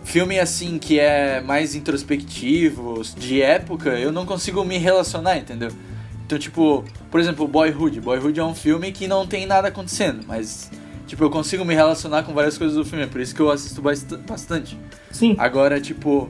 [0.04, 5.70] Filme assim que é mais introspectivo, de época, eu não consigo me relacionar, entendeu?
[6.26, 8.02] Então, tipo, por exemplo, Boyhood.
[8.02, 10.70] Boyhood é um filme que não tem nada acontecendo, mas,
[11.08, 13.50] tipo, eu consigo me relacionar com várias coisas do filme, é por isso que eu
[13.52, 14.78] assisto bast- bastante.
[15.12, 15.36] Sim.
[15.38, 16.30] Agora, tipo,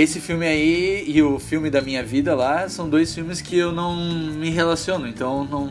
[0.00, 3.72] esse filme aí e o filme da minha vida lá são dois filmes que eu
[3.72, 5.70] não me relaciono, então não.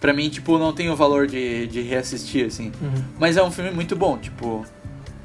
[0.00, 2.72] Pra mim, tipo, não tem o valor de, de reassistir, assim.
[2.80, 3.04] Uhum.
[3.18, 4.64] Mas é um filme muito bom, tipo.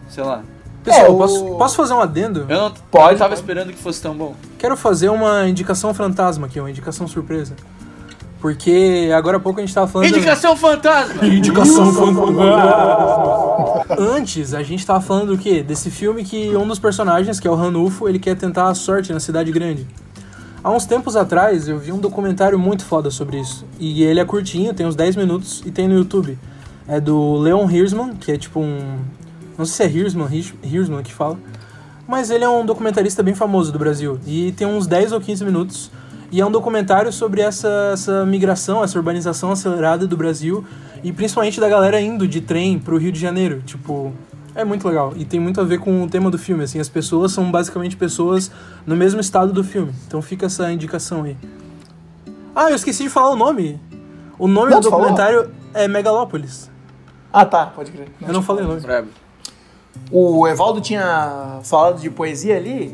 [0.10, 0.44] Sei lá.
[0.84, 2.42] Pessoal, É, o- posso, posso fazer um adendo?
[2.50, 3.34] Eu não, Pode, eu não tava pode.
[3.40, 4.36] esperando que fosse tão bom.
[4.60, 7.56] Quero fazer uma indicação fantasma aqui, uma indicação surpresa.
[8.40, 10.10] Porque agora há pouco a gente tava falando.
[10.10, 11.26] Indicação fantasma!
[11.26, 13.86] Indicação fantasma.
[13.98, 15.64] Antes, a gente tava falando do quê?
[15.64, 19.12] Desse filme que um dos personagens, que é o Ranulfo, ele quer tentar a sorte
[19.14, 19.88] na cidade grande.
[20.64, 23.66] Há uns tempos atrás, eu vi um documentário muito foda sobre isso.
[23.80, 26.38] E ele é curtinho, tem uns 10 minutos e tem no YouTube.
[26.88, 28.98] É do Leon Hirschman, que é tipo um...
[29.58, 31.38] Não sei se é Hirschman, Hirsch- Hirschman que fala.
[32.08, 34.20] Mas ele é um documentarista bem famoso do Brasil.
[34.28, 35.92] E tem uns 10 ou 15 minutos.
[36.36, 40.66] E é um documentário sobre essa, essa migração, essa urbanização acelerada do Brasil.
[41.02, 43.62] E principalmente da galera indo de trem pro Rio de Janeiro.
[43.66, 44.12] Tipo,
[44.54, 45.14] É muito legal.
[45.16, 46.78] E tem muito a ver com o tema do filme, assim.
[46.78, 48.52] As pessoas são basicamente pessoas
[48.86, 49.94] no mesmo estado do filme.
[50.08, 51.38] Então fica essa indicação aí.
[52.54, 53.80] Ah, eu esqueci de falar o nome.
[54.38, 55.06] O nome Não, do tu falou?
[55.06, 56.70] documentário é Megalópolis.
[57.32, 58.10] Ah, tá, pode crer.
[58.22, 58.82] Eu não falei o nome.
[58.82, 59.08] Brabo.
[60.12, 62.94] O Evaldo tinha falado de poesia ali,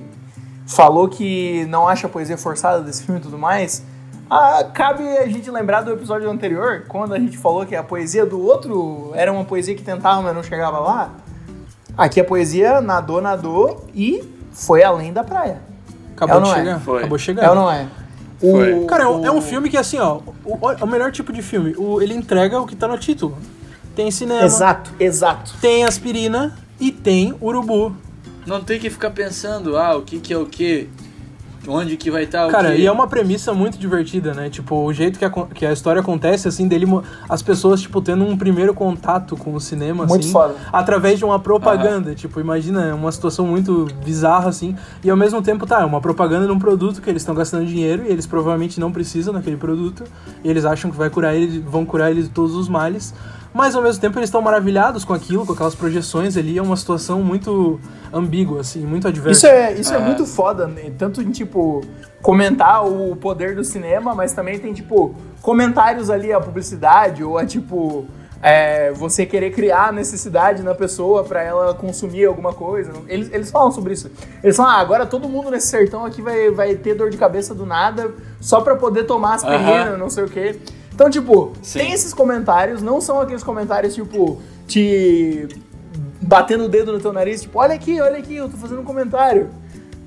[0.75, 3.83] falou que não acha a poesia forçada desse filme e tudo mais.
[4.29, 8.25] Ah, cabe a gente lembrar do episódio anterior, quando a gente falou que a poesia
[8.25, 11.11] do outro era uma poesia que tentava, mas não chegava lá.
[11.97, 15.61] Aqui a poesia nadou, nadou e foi além da praia.
[16.15, 16.59] Acabou É ou de não é?
[16.59, 16.79] chegar.
[16.79, 16.97] Foi.
[16.99, 17.49] Acabou É chegando.
[17.49, 17.87] ou não é?
[18.39, 18.85] Foi.
[18.85, 21.75] Cara, é um, é um filme que, assim, ó, o, o melhor tipo de filme.
[21.77, 23.37] O, ele entrega o que tá no título.
[23.95, 25.53] Tem cinema, Exato, exato.
[25.59, 27.93] tem aspirina e tem urubu.
[28.45, 30.89] Não tem que ficar pensando, ah, o que que é o que,
[31.67, 34.49] onde que vai estar o Cara, e é uma premissa muito divertida, né?
[34.49, 36.85] Tipo, o jeito que a, que a história acontece, assim, dele,
[37.29, 40.55] as pessoas, tipo, tendo um primeiro contato com o cinema, Muito assim, foda.
[40.73, 42.15] através de uma propaganda.
[42.15, 46.01] Tipo, imagina, é uma situação muito bizarra, assim, e ao mesmo tempo, tá, é uma
[46.01, 49.57] propaganda de um produto que eles estão gastando dinheiro e eles provavelmente não precisam daquele
[49.57, 50.03] produto,
[50.43, 53.13] e eles acham que vai curar ele, vão curar ele de todos os males.
[53.53, 56.77] Mas ao mesmo tempo eles estão maravilhados com aquilo, com aquelas projeções ali, é uma
[56.77, 57.79] situação muito
[58.13, 59.31] ambígua, assim, muito adversa.
[59.31, 60.91] Isso é, isso é muito foda, né?
[60.97, 61.81] tanto em, tipo,
[62.21, 67.45] comentar o poder do cinema, mas também tem, tipo, comentários ali a publicidade, ou a,
[67.45, 68.05] tipo,
[68.41, 72.91] é, você querer criar necessidade na pessoa pra ela consumir alguma coisa.
[73.07, 74.09] Eles, eles falam sobre isso.
[74.43, 77.53] Eles falam, ah, agora todo mundo nesse sertão aqui vai, vai ter dor de cabeça
[77.53, 80.59] do nada, só pra poder tomar as perinas, não sei o quê.
[80.93, 81.79] Então, tipo, Sim.
[81.79, 85.47] tem esses comentários, não são aqueles comentários, tipo, te
[86.21, 88.85] batendo o dedo no teu nariz, tipo, olha aqui, olha aqui, eu tô fazendo um
[88.85, 89.49] comentário.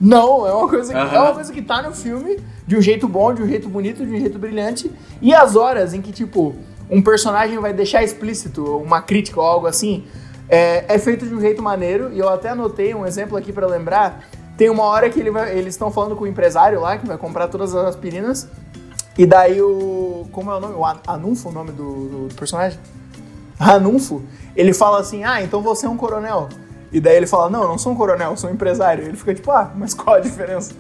[0.01, 1.17] Não, é uma coisa que, Aham.
[1.17, 4.05] é uma coisa que tá no filme de um jeito bom, de um jeito bonito,
[4.05, 4.91] de um jeito brilhante.
[5.23, 6.55] E as horas em que, tipo,
[6.91, 10.05] um personagem vai deixar explícito uma crítica ou algo assim,
[10.49, 12.11] é, é feito de um jeito maneiro.
[12.13, 14.29] E eu até anotei um exemplo aqui pra lembrar.
[14.57, 17.17] Tem uma hora que ele vai- eles estão falando com o empresário lá, que vai
[17.17, 18.49] comprar todas as aspirinas.
[19.17, 20.27] E daí o.
[20.33, 20.75] Como é o nome?
[20.75, 22.79] O Anunfo, o nome do, do- do personagem?
[23.59, 24.23] Anunfo.
[24.57, 26.49] Ele fala assim: Ah, então você é um coronel.
[26.93, 29.05] E daí ele fala: Não, eu não sou um coronel, eu sou um empresário.
[29.05, 30.73] Ele fica tipo: Ah, mas qual a diferença?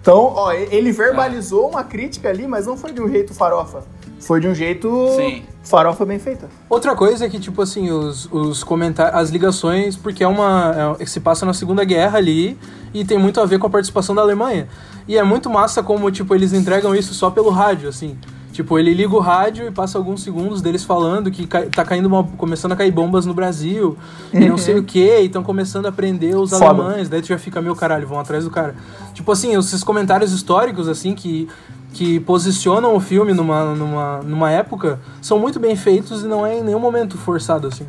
[0.00, 3.84] Então, ó, ele verbalizou uma crítica ali, mas não foi de um jeito farofa.
[4.26, 5.42] Foi de um jeito Sim.
[5.62, 6.48] farofa bem feita.
[6.68, 10.96] Outra coisa é que, tipo assim, os, os comentários, as ligações, porque é uma.
[10.98, 12.58] É, se passa na Segunda Guerra ali
[12.92, 14.66] e tem muito a ver com a participação da Alemanha.
[15.06, 18.16] E é muito massa como, tipo, eles entregam isso só pelo rádio, assim.
[18.52, 22.06] Tipo, ele liga o rádio e passa alguns segundos deles falando que cai- tá caindo
[22.06, 23.98] uma, começando a cair bombas no Brasil
[24.32, 26.66] e não sei o que, e estão começando a prender os Foda.
[26.66, 27.08] alemães.
[27.08, 28.76] Daí tu já fica, meu caralho, vão atrás do cara.
[29.12, 31.48] Tipo assim, esses comentários históricos, assim, que,
[31.94, 36.58] que posicionam o filme numa, numa, numa época, são muito bem feitos e não é
[36.58, 37.86] em nenhum momento forçado, assim.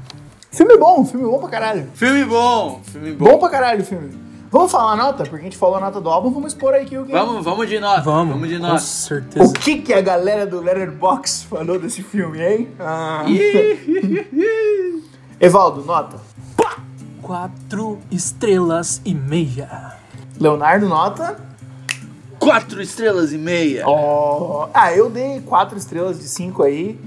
[0.52, 1.88] Filme bom, filme bom pra caralho.
[1.96, 3.26] Filme bom, filme bom.
[3.26, 4.24] Bom pra caralho o filme.
[4.52, 5.24] Vamos falar a nota?
[5.24, 7.44] Porque a gente falou a nota do álbum, vamos expor aí que o que Vamos,
[7.44, 8.02] vamos de nota.
[8.02, 8.76] Vamos, de com nota.
[8.76, 9.54] O certeza.
[9.54, 12.70] que, que a galera do Letterboxd falou desse filme, hein?
[12.80, 13.26] Ah.
[15.42, 16.18] Evaldo, nota.
[17.22, 19.94] Quatro estrelas e meia.
[20.40, 21.38] Leonardo, nota.
[22.46, 23.84] Quatro estrelas e meia.
[23.88, 27.00] Ó, Ah, eu dei quatro estrelas de cinco aí.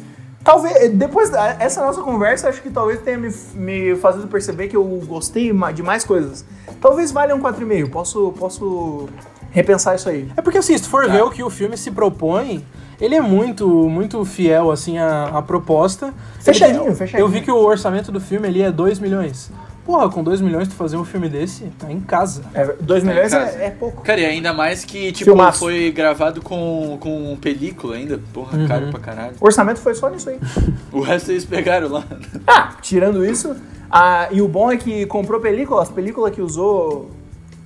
[0.45, 4.85] Talvez, depois dessa nossa conversa, acho que talvez tenha me, me fazendo perceber que eu
[5.07, 6.45] gostei de mais coisas.
[6.81, 7.91] Talvez valha um 4,5.
[7.91, 9.09] Posso, posso
[9.51, 10.31] repensar isso aí.
[10.37, 11.13] É porque assim, se tu for Tá.
[11.13, 12.65] ver o que o filme se propõe,
[13.01, 16.15] ele é muito, muito fiel, assim, à, à proposta.
[16.41, 17.21] Fechadinho, fechadinho.
[17.27, 19.51] Eu vi que o orçamento do filme ali é 2 milhões.
[19.89, 22.43] Porra, com 2 milhões tu fazer um filme desse, tá em casa.
[22.79, 23.59] 2 Tá em milhões casa.
[23.59, 24.03] é, é pouco.
[24.03, 25.61] Cara, e ainda mais que, tipo, Filmaço.
[25.61, 28.21] foi gravado com, com película ainda.
[28.35, 28.69] Porra, Uhum.
[28.69, 29.35] caro pra caralho.
[29.41, 30.39] O orçamento foi só nisso aí.
[30.93, 32.05] O resto eles pegaram lá.
[32.47, 33.57] Ah, tirando isso,
[33.91, 37.11] ah, e o bom é que comprou película, as películas que usou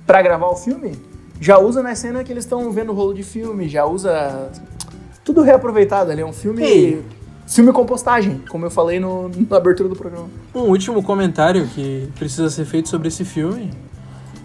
[0.07, 0.93] pra gravar o filme,
[1.41, 4.49] já usa na cena que eles estão vendo o rolo de filme, já usa
[5.25, 6.21] tudo reaproveitado ali.
[6.21, 6.63] É um filme.
[6.63, 7.03] Ei.
[7.47, 10.29] Filme compostagem, como eu falei no, na abertura do programa.
[10.55, 13.71] Um último comentário que precisa ser feito sobre esse filme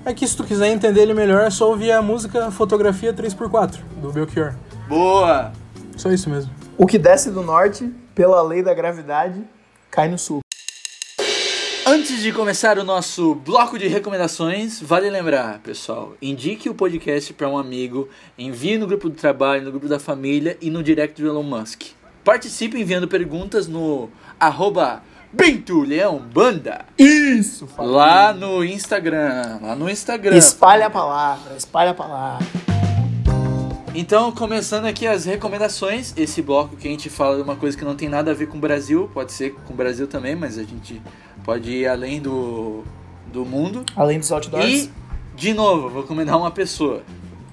[0.05, 3.79] é que se tu quiser entender ele melhor é só ouvir a música Fotografia 3x4,
[4.01, 4.55] do Belchior.
[4.89, 5.53] Boa!
[5.97, 6.51] Só isso mesmo.
[6.77, 9.43] O que desce do norte, pela lei da gravidade,
[9.91, 10.41] cai no sul.
[11.87, 17.49] Antes de começar o nosso bloco de recomendações, vale lembrar, pessoal, indique o podcast para
[17.49, 21.29] um amigo, envie no grupo do trabalho, no grupo da família e no direct do
[21.29, 21.98] Elon Musk.
[22.29, 25.03] Participe enviando perguntas no arroba
[25.33, 26.85] Bento Leão Banda.
[26.99, 27.91] Isso, fala.
[27.91, 29.59] Lá no Instagram.
[29.63, 30.37] Lá no Instagram.
[30.37, 32.47] Espalha a palavra, espalha a palavra.
[33.95, 36.13] Então, começando aqui as recomendações.
[36.19, 38.49] Esse bloco que a gente fala de uma coisa que não tem nada a ver
[38.49, 41.01] com o Brasil, pode ser com o Brasil também, mas a gente
[41.43, 42.85] pode ir além do,
[43.33, 43.87] do mundo.
[43.97, 44.67] Além dos outdoors.
[44.67, 44.93] E,
[45.35, 47.03] de novo, vou recomendar uma pessoa.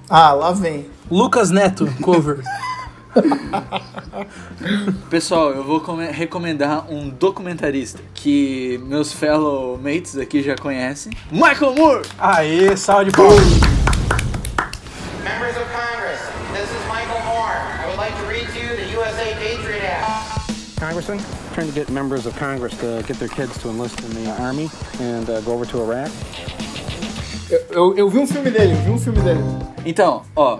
[0.09, 0.86] Ah, lá vem.
[1.09, 2.43] Lucas Neto, cover.
[5.09, 11.11] Pessoal, eu vou come- recomendar um documentarista que meus fellow mates aqui já conhecem.
[11.32, 12.01] Michael Moore!
[12.18, 13.38] Aê, salve de palmas.
[15.24, 16.20] Members of Congress,
[16.53, 17.55] this is Michael Moore.
[17.82, 20.80] I would like to read to you the USA Patriot Act.
[20.80, 21.20] Congressman,
[21.53, 24.70] trying to get members of Congress to get their kids to enlist in the Army
[24.99, 26.11] and uh, go over to Iraq.
[27.49, 29.39] Eu, eu, eu vi um filme dele, eu vi um filme dele.
[29.86, 30.59] Então, ó,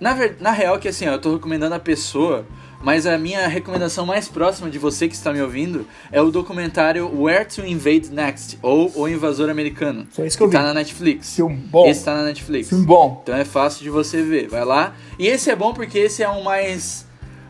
[0.00, 2.46] na, ver- na real que assim, ó, eu tô recomendando a pessoa,
[2.82, 7.10] mas a minha recomendação mais próxima de você que está me ouvindo é o documentário
[7.22, 10.06] Where to Invade Next, ou O Invasor Americano.
[10.12, 10.64] Foi isso que eu tá vi.
[10.66, 11.34] na Netflix.
[11.34, 11.88] Filme bom.
[11.88, 12.68] Esse tá na Netflix.
[12.68, 13.20] Filme bom.
[13.22, 14.94] Então é fácil de você ver, vai lá.
[15.18, 17.06] E esse é bom porque esse é um mais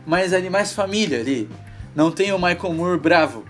[0.07, 1.49] mais ali mais família ali.
[1.95, 3.45] Não tem o Michael Moore bravo.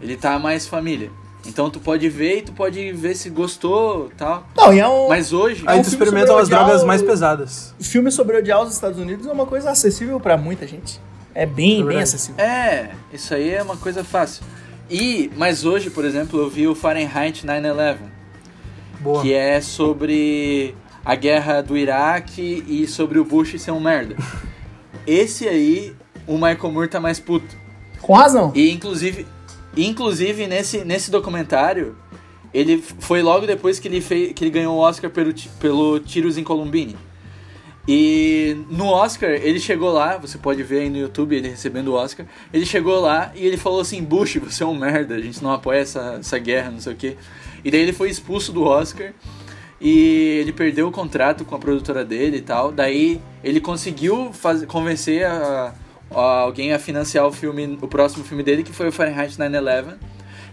[0.00, 1.10] Ele tá mais família.
[1.46, 4.46] Então tu pode ver e tu pode ver se gostou, tal.
[4.56, 5.08] Não, e é um.
[5.08, 7.74] Mas hoje Aí um tu experimenta sobre as odiar drogas o- mais pesadas.
[7.80, 11.00] O filme sobre odiar os Estados Unidos é uma coisa acessível pra muita gente.
[11.34, 12.02] É bem, bem verdade.
[12.04, 12.44] acessível.
[12.44, 14.44] É, isso aí é uma coisa fácil.
[14.90, 17.96] E, mas hoje, por exemplo, eu vi o Fahrenheit 9/11,
[19.00, 19.22] Boa.
[19.22, 20.74] que é sobre
[21.04, 24.14] a guerra do Iraque e sobre o Bush ser um merda.
[25.06, 25.94] Esse aí,
[26.26, 27.56] o Michael Moore tá mais puto.
[28.00, 28.52] Com razão.
[28.54, 29.26] E inclusive,
[29.76, 31.96] inclusive nesse, nesse documentário,
[32.52, 36.36] ele foi logo depois que ele, fez, que ele ganhou o Oscar pelo, pelo Tiros
[36.36, 36.96] em Columbine.
[37.88, 41.94] E no Oscar, ele chegou lá, você pode ver aí no YouTube ele recebendo o
[41.94, 42.26] Oscar.
[42.52, 45.52] Ele chegou lá e ele falou assim: Bush, você é um merda, a gente não
[45.52, 47.16] apoia essa, essa guerra, não sei o quê.
[47.64, 49.12] E daí ele foi expulso do Oscar
[49.80, 52.70] e ele perdeu o contrato com a produtora dele e tal.
[52.70, 55.74] Daí ele conseguiu faz, convencer a
[56.14, 59.96] alguém a financiar o filme, o próximo filme dele, que foi o Fahrenheit 9/11.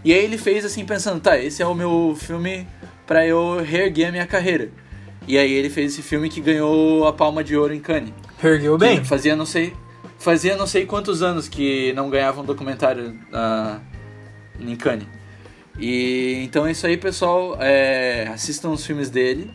[0.04, 2.66] E aí ele fez assim pensando, tá, esse é o meu filme
[3.06, 4.70] pra eu reerguer a minha carreira.
[5.26, 8.12] E aí ele fez esse filme que ganhou a Palma de Ouro em Cannes.
[8.42, 9.04] Ergueu bem.
[9.04, 9.74] Fazia não sei,
[10.18, 13.78] fazia não sei quantos anos que não ganhava um documentário ah,
[14.58, 15.06] em Cannes.
[15.78, 17.56] E então é isso aí, pessoal.
[17.60, 19.50] É, assistam os filmes dele.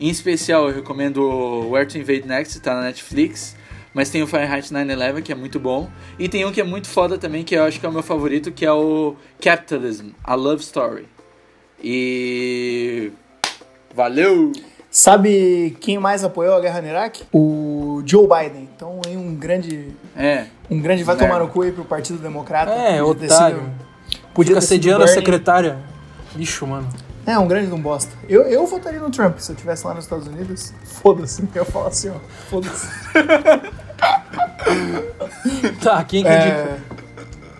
[0.00, 3.56] Em especial, eu recomendo Where to Invade Next, tá na Netflix.
[3.94, 5.88] Mas tem o Fahrenheit 9/11, que é muito bom.
[6.18, 8.02] E tem um que é muito foda também, que eu acho que é o meu
[8.02, 11.06] favorito, que é o Capitalism, A Love Story.
[11.82, 13.10] E...
[13.94, 14.52] Valeu!
[14.90, 17.24] Sabe quem mais apoiou a guerra no Iraque?
[17.32, 18.68] O Joe Biden.
[18.74, 19.88] Então aí um grande.
[20.16, 21.28] É, Um grande vai Merda.
[21.32, 22.70] tomar no cu aí pro Partido Democrata.
[22.72, 23.56] É, Podia ter otário.
[23.58, 23.88] sido-
[24.34, 25.78] Podia Fica ter sido sediando a secretária.
[26.34, 26.88] Bicho, mano.
[27.28, 28.10] É, um grande de um bosta.
[28.26, 30.72] Eu, eu votaria no Trump se eu estivesse lá nos Estados Unidos.
[30.82, 32.14] Foda-se, eu falar assim, ó.
[32.48, 32.88] Foda-se.
[35.82, 36.28] Tá, quem que?
[36.28, 36.78] É...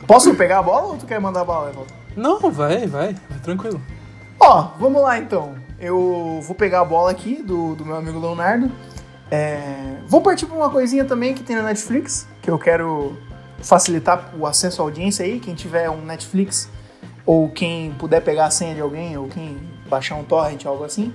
[0.07, 1.93] Posso pegar a bola ou tu quer mandar a bola, Evaldo?
[2.17, 3.15] Não, vai, vai.
[3.29, 3.81] Vai tranquilo.
[4.41, 5.55] Ó, vamos lá então.
[5.79, 8.71] Eu vou pegar a bola aqui do, do meu amigo Leonardo.
[9.31, 13.19] É, Vou partir pra uma coisinha também que tem na Netflix, que eu quero
[13.61, 15.39] facilitar o acesso à audiência aí.
[15.41, 16.71] Quem tiver um Netflix,
[17.29, 21.13] ou quem puder pegar a senha de alguém, ou quem baixar um torrent, algo assim,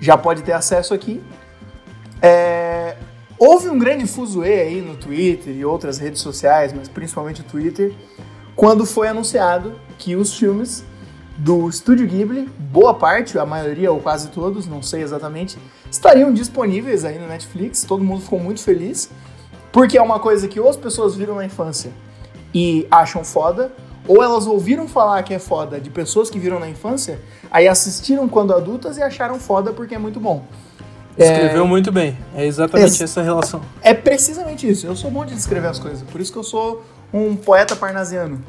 [0.00, 1.22] já pode ter acesso aqui.
[2.20, 2.96] É,
[3.38, 7.94] Houve um grande fuzuê aí no Twitter e outras redes sociais, mas principalmente o Twitter,
[8.56, 10.84] quando foi anunciado que os filmes
[11.38, 15.56] do Estúdio Ghibli, boa parte, a maioria ou quase todos, não sei exatamente,
[15.88, 17.84] estariam disponíveis aí no Netflix.
[17.84, 19.10] Todo mundo ficou muito feliz,
[19.70, 21.92] porque é uma coisa que ou as pessoas viram na infância
[22.52, 23.72] e acham foda,
[24.10, 28.28] ou elas ouviram falar que é foda de pessoas que viram na infância, aí assistiram
[28.28, 30.44] quando adultas e acharam foda porque é muito bom.
[31.16, 32.18] Escreveu muito bem.
[32.34, 33.60] É exatamente Ex- essa relação.
[33.80, 34.84] É precisamente isso.
[34.84, 36.02] Eu sou bom de descrever as coisas.
[36.02, 36.82] Por isso que eu sou
[37.12, 38.42] um poeta parnasiano.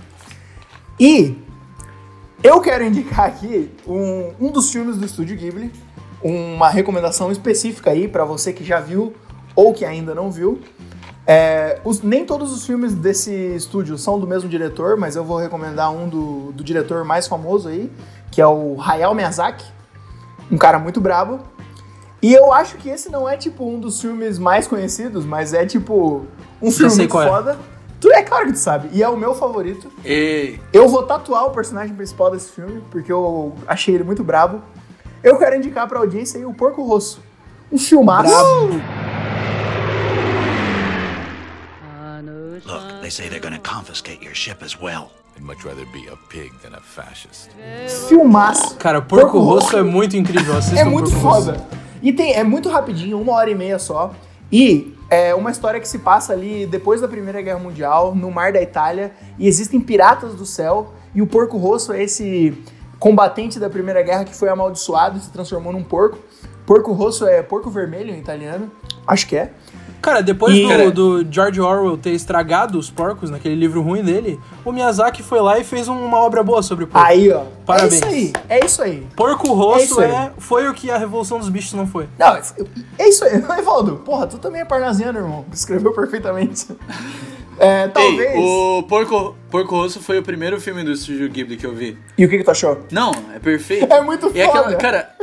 [0.99, 1.37] E
[2.43, 5.71] eu quero indicar aqui um, um dos filmes do Estúdio Ghibli.
[6.23, 9.13] Uma recomendação específica aí para você que já viu
[9.55, 10.59] ou que ainda não viu.
[11.33, 15.37] É, os- nem todos os filmes desse estúdio são do mesmo diretor, mas eu vou
[15.37, 17.89] recomendar um do, do diretor mais famoso aí,
[18.29, 19.63] que é o Hayao Miyazaki.
[20.51, 21.39] Um cara muito brabo.
[22.21, 25.65] E eu acho que esse não é, tipo, um dos filmes mais conhecidos, mas é,
[25.65, 26.25] tipo,
[26.61, 27.07] um filme é.
[27.07, 27.57] foda.
[28.01, 28.89] Tu, é claro que tu sabe.
[28.91, 29.89] E é o meu favorito.
[30.03, 34.61] e Eu vou tatuar o personagem principal desse filme, porque eu achei ele muito brabo.
[35.23, 37.21] Eu quero indicar pra audiência aí o Porco Rosso.
[37.71, 38.33] Um filmaço.
[42.63, 45.11] Look, they say they're gonna confiscate your ship as well.
[45.37, 47.49] I'd much rather be a pig than a fascist.
[48.07, 48.75] Filmaço.
[48.77, 50.55] Cara, Porco Rosso é muito incrível.
[50.75, 51.45] É muito Porco Rosso.
[51.53, 51.67] foda.
[52.01, 54.13] E tem, é muito rapidinho, uma hora e meia só.
[54.51, 58.51] E é uma história que se passa ali depois da Primeira Guerra Mundial, no mar
[58.51, 62.57] da Itália, e existem piratas do céu E o Porco Rosso é esse
[62.99, 66.17] combatente da Primeira Guerra que foi amaldiçoado e se transformou num porco.
[66.65, 68.71] Porco Rosso é porco vermelho em italiano.
[69.05, 69.51] Acho que é.
[70.01, 74.01] Cara, depois E- do, Cara- do George Orwell ter estragado os porcos naquele livro ruim
[74.03, 77.07] dele, o Miyazaki foi lá e fez um- uma obra boa sobre o porco.
[77.07, 77.43] Aí, ó.
[77.65, 77.93] Parabéns.
[77.93, 78.33] É isso aí.
[78.49, 79.07] É isso aí.
[79.15, 80.09] Porco É Rosso aí.
[80.11, 82.07] é, foi o que a Revolução dos Bichos não foi.
[82.17, 82.35] Não,
[82.97, 83.35] é isso aí.
[83.59, 85.45] Evaldo, porra, tu também é parnasiano, irmão.
[85.53, 86.67] Escreveu perfeitamente.
[87.59, 88.33] É, talvez.
[88.33, 91.95] Ei, o Porco, Porco Rosso foi o primeiro filme do Estúdio Ghibli que eu vi.
[92.17, 92.79] E o que, que tu achou?
[92.91, 93.91] Não, é perfeito.
[93.93, 94.75] É muito E aquela, foda.
[94.77, 95.15] cara,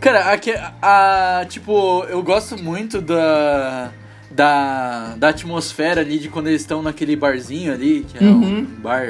[0.00, 3.90] cara, aque- a, tipo, eu gosto muito da,
[4.34, 8.58] da, da atmosfera ali de quando eles estão naquele barzinho ali, que é Uhum.
[8.58, 9.06] um bar,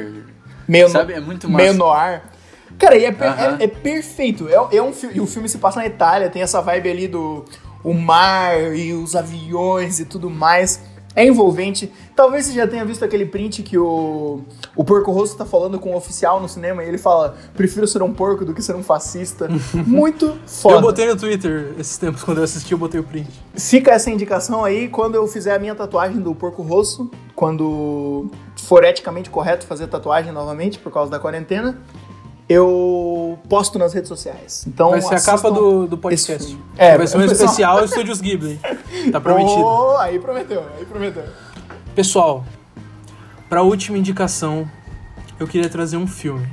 [0.69, 1.13] Meio, sabe?
[1.15, 1.63] É muito massa.
[1.65, 2.31] meio no ar.
[2.79, 3.57] Cara, e é, per- Aham.
[3.61, 4.49] é- é perfeito.
[4.49, 7.45] É, é um e o filme se passa na Itália, tem essa vibe ali do
[7.83, 10.81] o mar e os aviões e tudo mais.
[11.17, 11.91] É envolvente.
[12.17, 14.41] Talvez você já tenha visto aquele print que o,
[14.75, 18.03] o Porco Rosso tá falando com o oficial no cinema e ele fala: prefiro ser
[18.03, 19.49] um porco do que ser um fascista.
[19.87, 20.77] Muito foda.
[20.77, 23.29] Eu botei no Twitter esses tempos, quando eu assisti, eu botei o print.
[23.55, 28.83] Fica essa indicação aí quando eu fizer a minha tatuagem do porco rosso, quando for
[28.85, 31.79] eticamente correto fazer tatuagem novamente por causa da quarentena,
[32.49, 34.65] eu posto nas redes sociais.
[34.67, 36.49] Então Vai ser a capa do, do podcast.
[36.49, 36.65] filme.
[36.77, 38.61] É, vai ser um especial Estúdios Ghibli.
[39.11, 39.63] Tá prometido.
[39.63, 41.25] Oh, aí prometeu, aí prometeu.
[41.95, 42.45] Pessoal,
[43.49, 44.69] pra última indicação,
[45.39, 46.47] eu queria trazer um filme.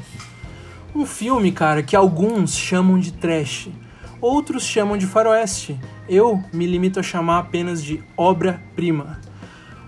[0.96, 3.70] Um filme, cara, que alguns chamam de trash,
[4.20, 5.80] outros chamam de faroeste.
[6.08, 9.20] Eu me limito a chamar apenas de obra-prima.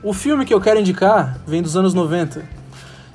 [0.02, 2.46] O filme que eu quero indicar vem dos anos 90.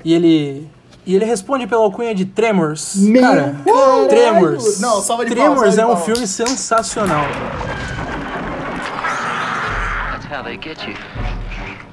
[0.04, 0.68] E ele.
[1.08, 2.96] E ele responde pela alcunha de Tremors.
[2.96, 4.08] Meu cara, caralho!
[4.08, 4.78] Tremors.
[4.78, 7.24] Não, salva de palmas, Tremors salva de é um filme sensacional.
[10.12, 10.94] That's how they get you.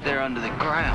[0.04, 0.94] They're under the ground.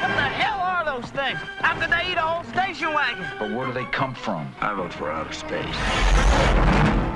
[0.00, 1.38] What the hell are those things?
[1.60, 3.26] How could they eat a whole station wagon?
[3.38, 4.48] But where do they come from?
[4.62, 5.76] I vote for outer space.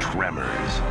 [0.00, 0.82] Tremors.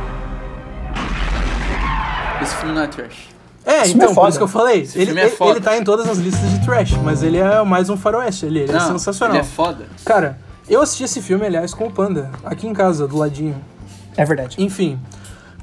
[2.42, 3.28] Esse filme não é trash.
[3.64, 4.78] É, Esse então, é por isso que eu falei.
[4.80, 5.50] Ele, filme é ele, foda.
[5.52, 8.46] ele tá em todas as listas de trash, mas ele é mais um faroeste.
[8.46, 9.36] Ele, ele é Não, sensacional.
[9.36, 9.86] ele é foda.
[10.04, 10.38] Cara,
[10.68, 13.54] eu assisti esse filme, aliás, com o Panda, aqui em casa, do ladinho.
[14.16, 14.56] É verdade.
[14.62, 14.98] Enfim.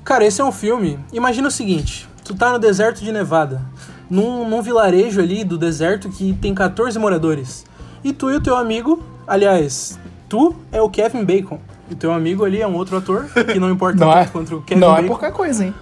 [0.04, 0.97] Cara, esse é um filme.
[1.12, 3.62] Imagina o seguinte: tu tá no deserto de Nevada,
[4.10, 7.66] num, num vilarejo ali do deserto que tem 14 moradores.
[8.04, 11.60] E tu e o teu amigo, aliás, tu é o Kevin Bacon.
[11.89, 14.26] E o teu amigo ali é um outro ator, que não importa Não tanto é,
[14.28, 15.08] quanto o Kevin não é Bacon.
[15.08, 15.74] pouca coisa, hein?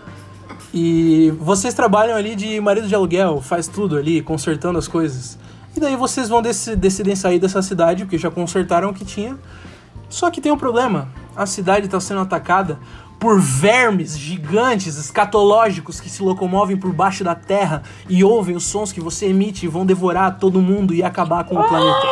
[0.73, 5.37] E vocês trabalham ali de marido de aluguel, faz tudo ali, consertando as coisas.
[5.75, 9.37] E daí vocês vão dec decidem sair dessa cidade, porque já consertaram o que tinha.
[10.09, 11.09] Só que tem um problema.
[11.35, 12.79] A cidade está sendo atacada
[13.19, 18.91] por vermes gigantes, escatológicos, que se locomovem por baixo da terra e ouvem os sons
[18.91, 22.07] que você emite e vão devorar todo mundo e acabar com o planeta.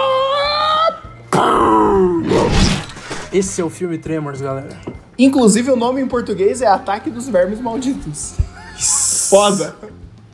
[3.32, 4.96] Esse é o filme Tremors, galera.
[5.18, 8.34] Inclusive o nome em português é Ataque dos Vermes Malditos.
[9.30, 9.76] Foda.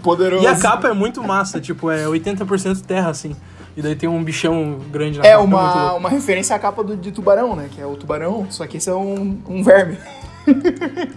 [0.01, 0.43] Poderoso.
[0.43, 3.36] E a capa é muito massa, tipo, é 80% terra, assim.
[3.77, 5.43] E daí tem um bichão grande na É capa.
[5.45, 5.97] muito uma, louco.
[5.99, 7.69] uma referência à capa do, de Tubarão, né?
[7.71, 9.97] Que é o tubarão, só que esse é um, um verme.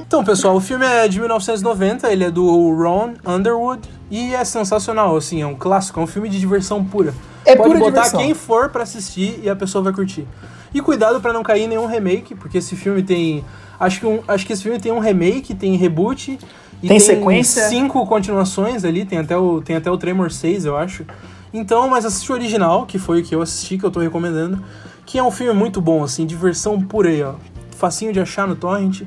[0.07, 2.45] Então, pessoal, o filme é de 1990, ele é do
[2.75, 7.15] Ron Underwood e é sensacional, assim, é um clássico, é um filme de diversão pura.
[7.45, 8.21] É Pode pura botar diversão.
[8.21, 10.27] quem for pra assistir e a pessoa vai curtir.
[10.75, 13.45] E cuidado pra não cair em nenhum remake, porque esse filme tem,
[13.79, 16.37] acho que um, acho que esse filme tem um remake, tem reboot
[16.83, 17.69] e Tem sequência?
[17.69, 21.07] cinco continuações ali, tem até o tem até o Tremor 6, eu acho.
[21.53, 24.61] Então, mas assiste o original, que foi o que eu assisti, que eu tô recomendando,
[25.07, 27.35] que é um filme muito bom, assim, diversão pura aí, ó.
[27.77, 29.03] Facinho de achar no torrent,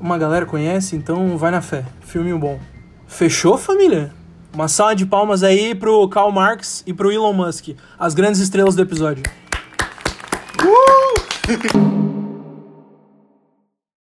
[0.00, 1.84] uma galera conhece, então vai na fé.
[2.00, 2.58] Filminho bom.
[3.06, 4.12] Fechou, família?
[4.52, 8.74] Uma salva de palmas aí pro Karl Marx e pro Elon Musk, as grandes estrelas
[8.74, 9.22] do episódio.
[11.46, 12.04] Música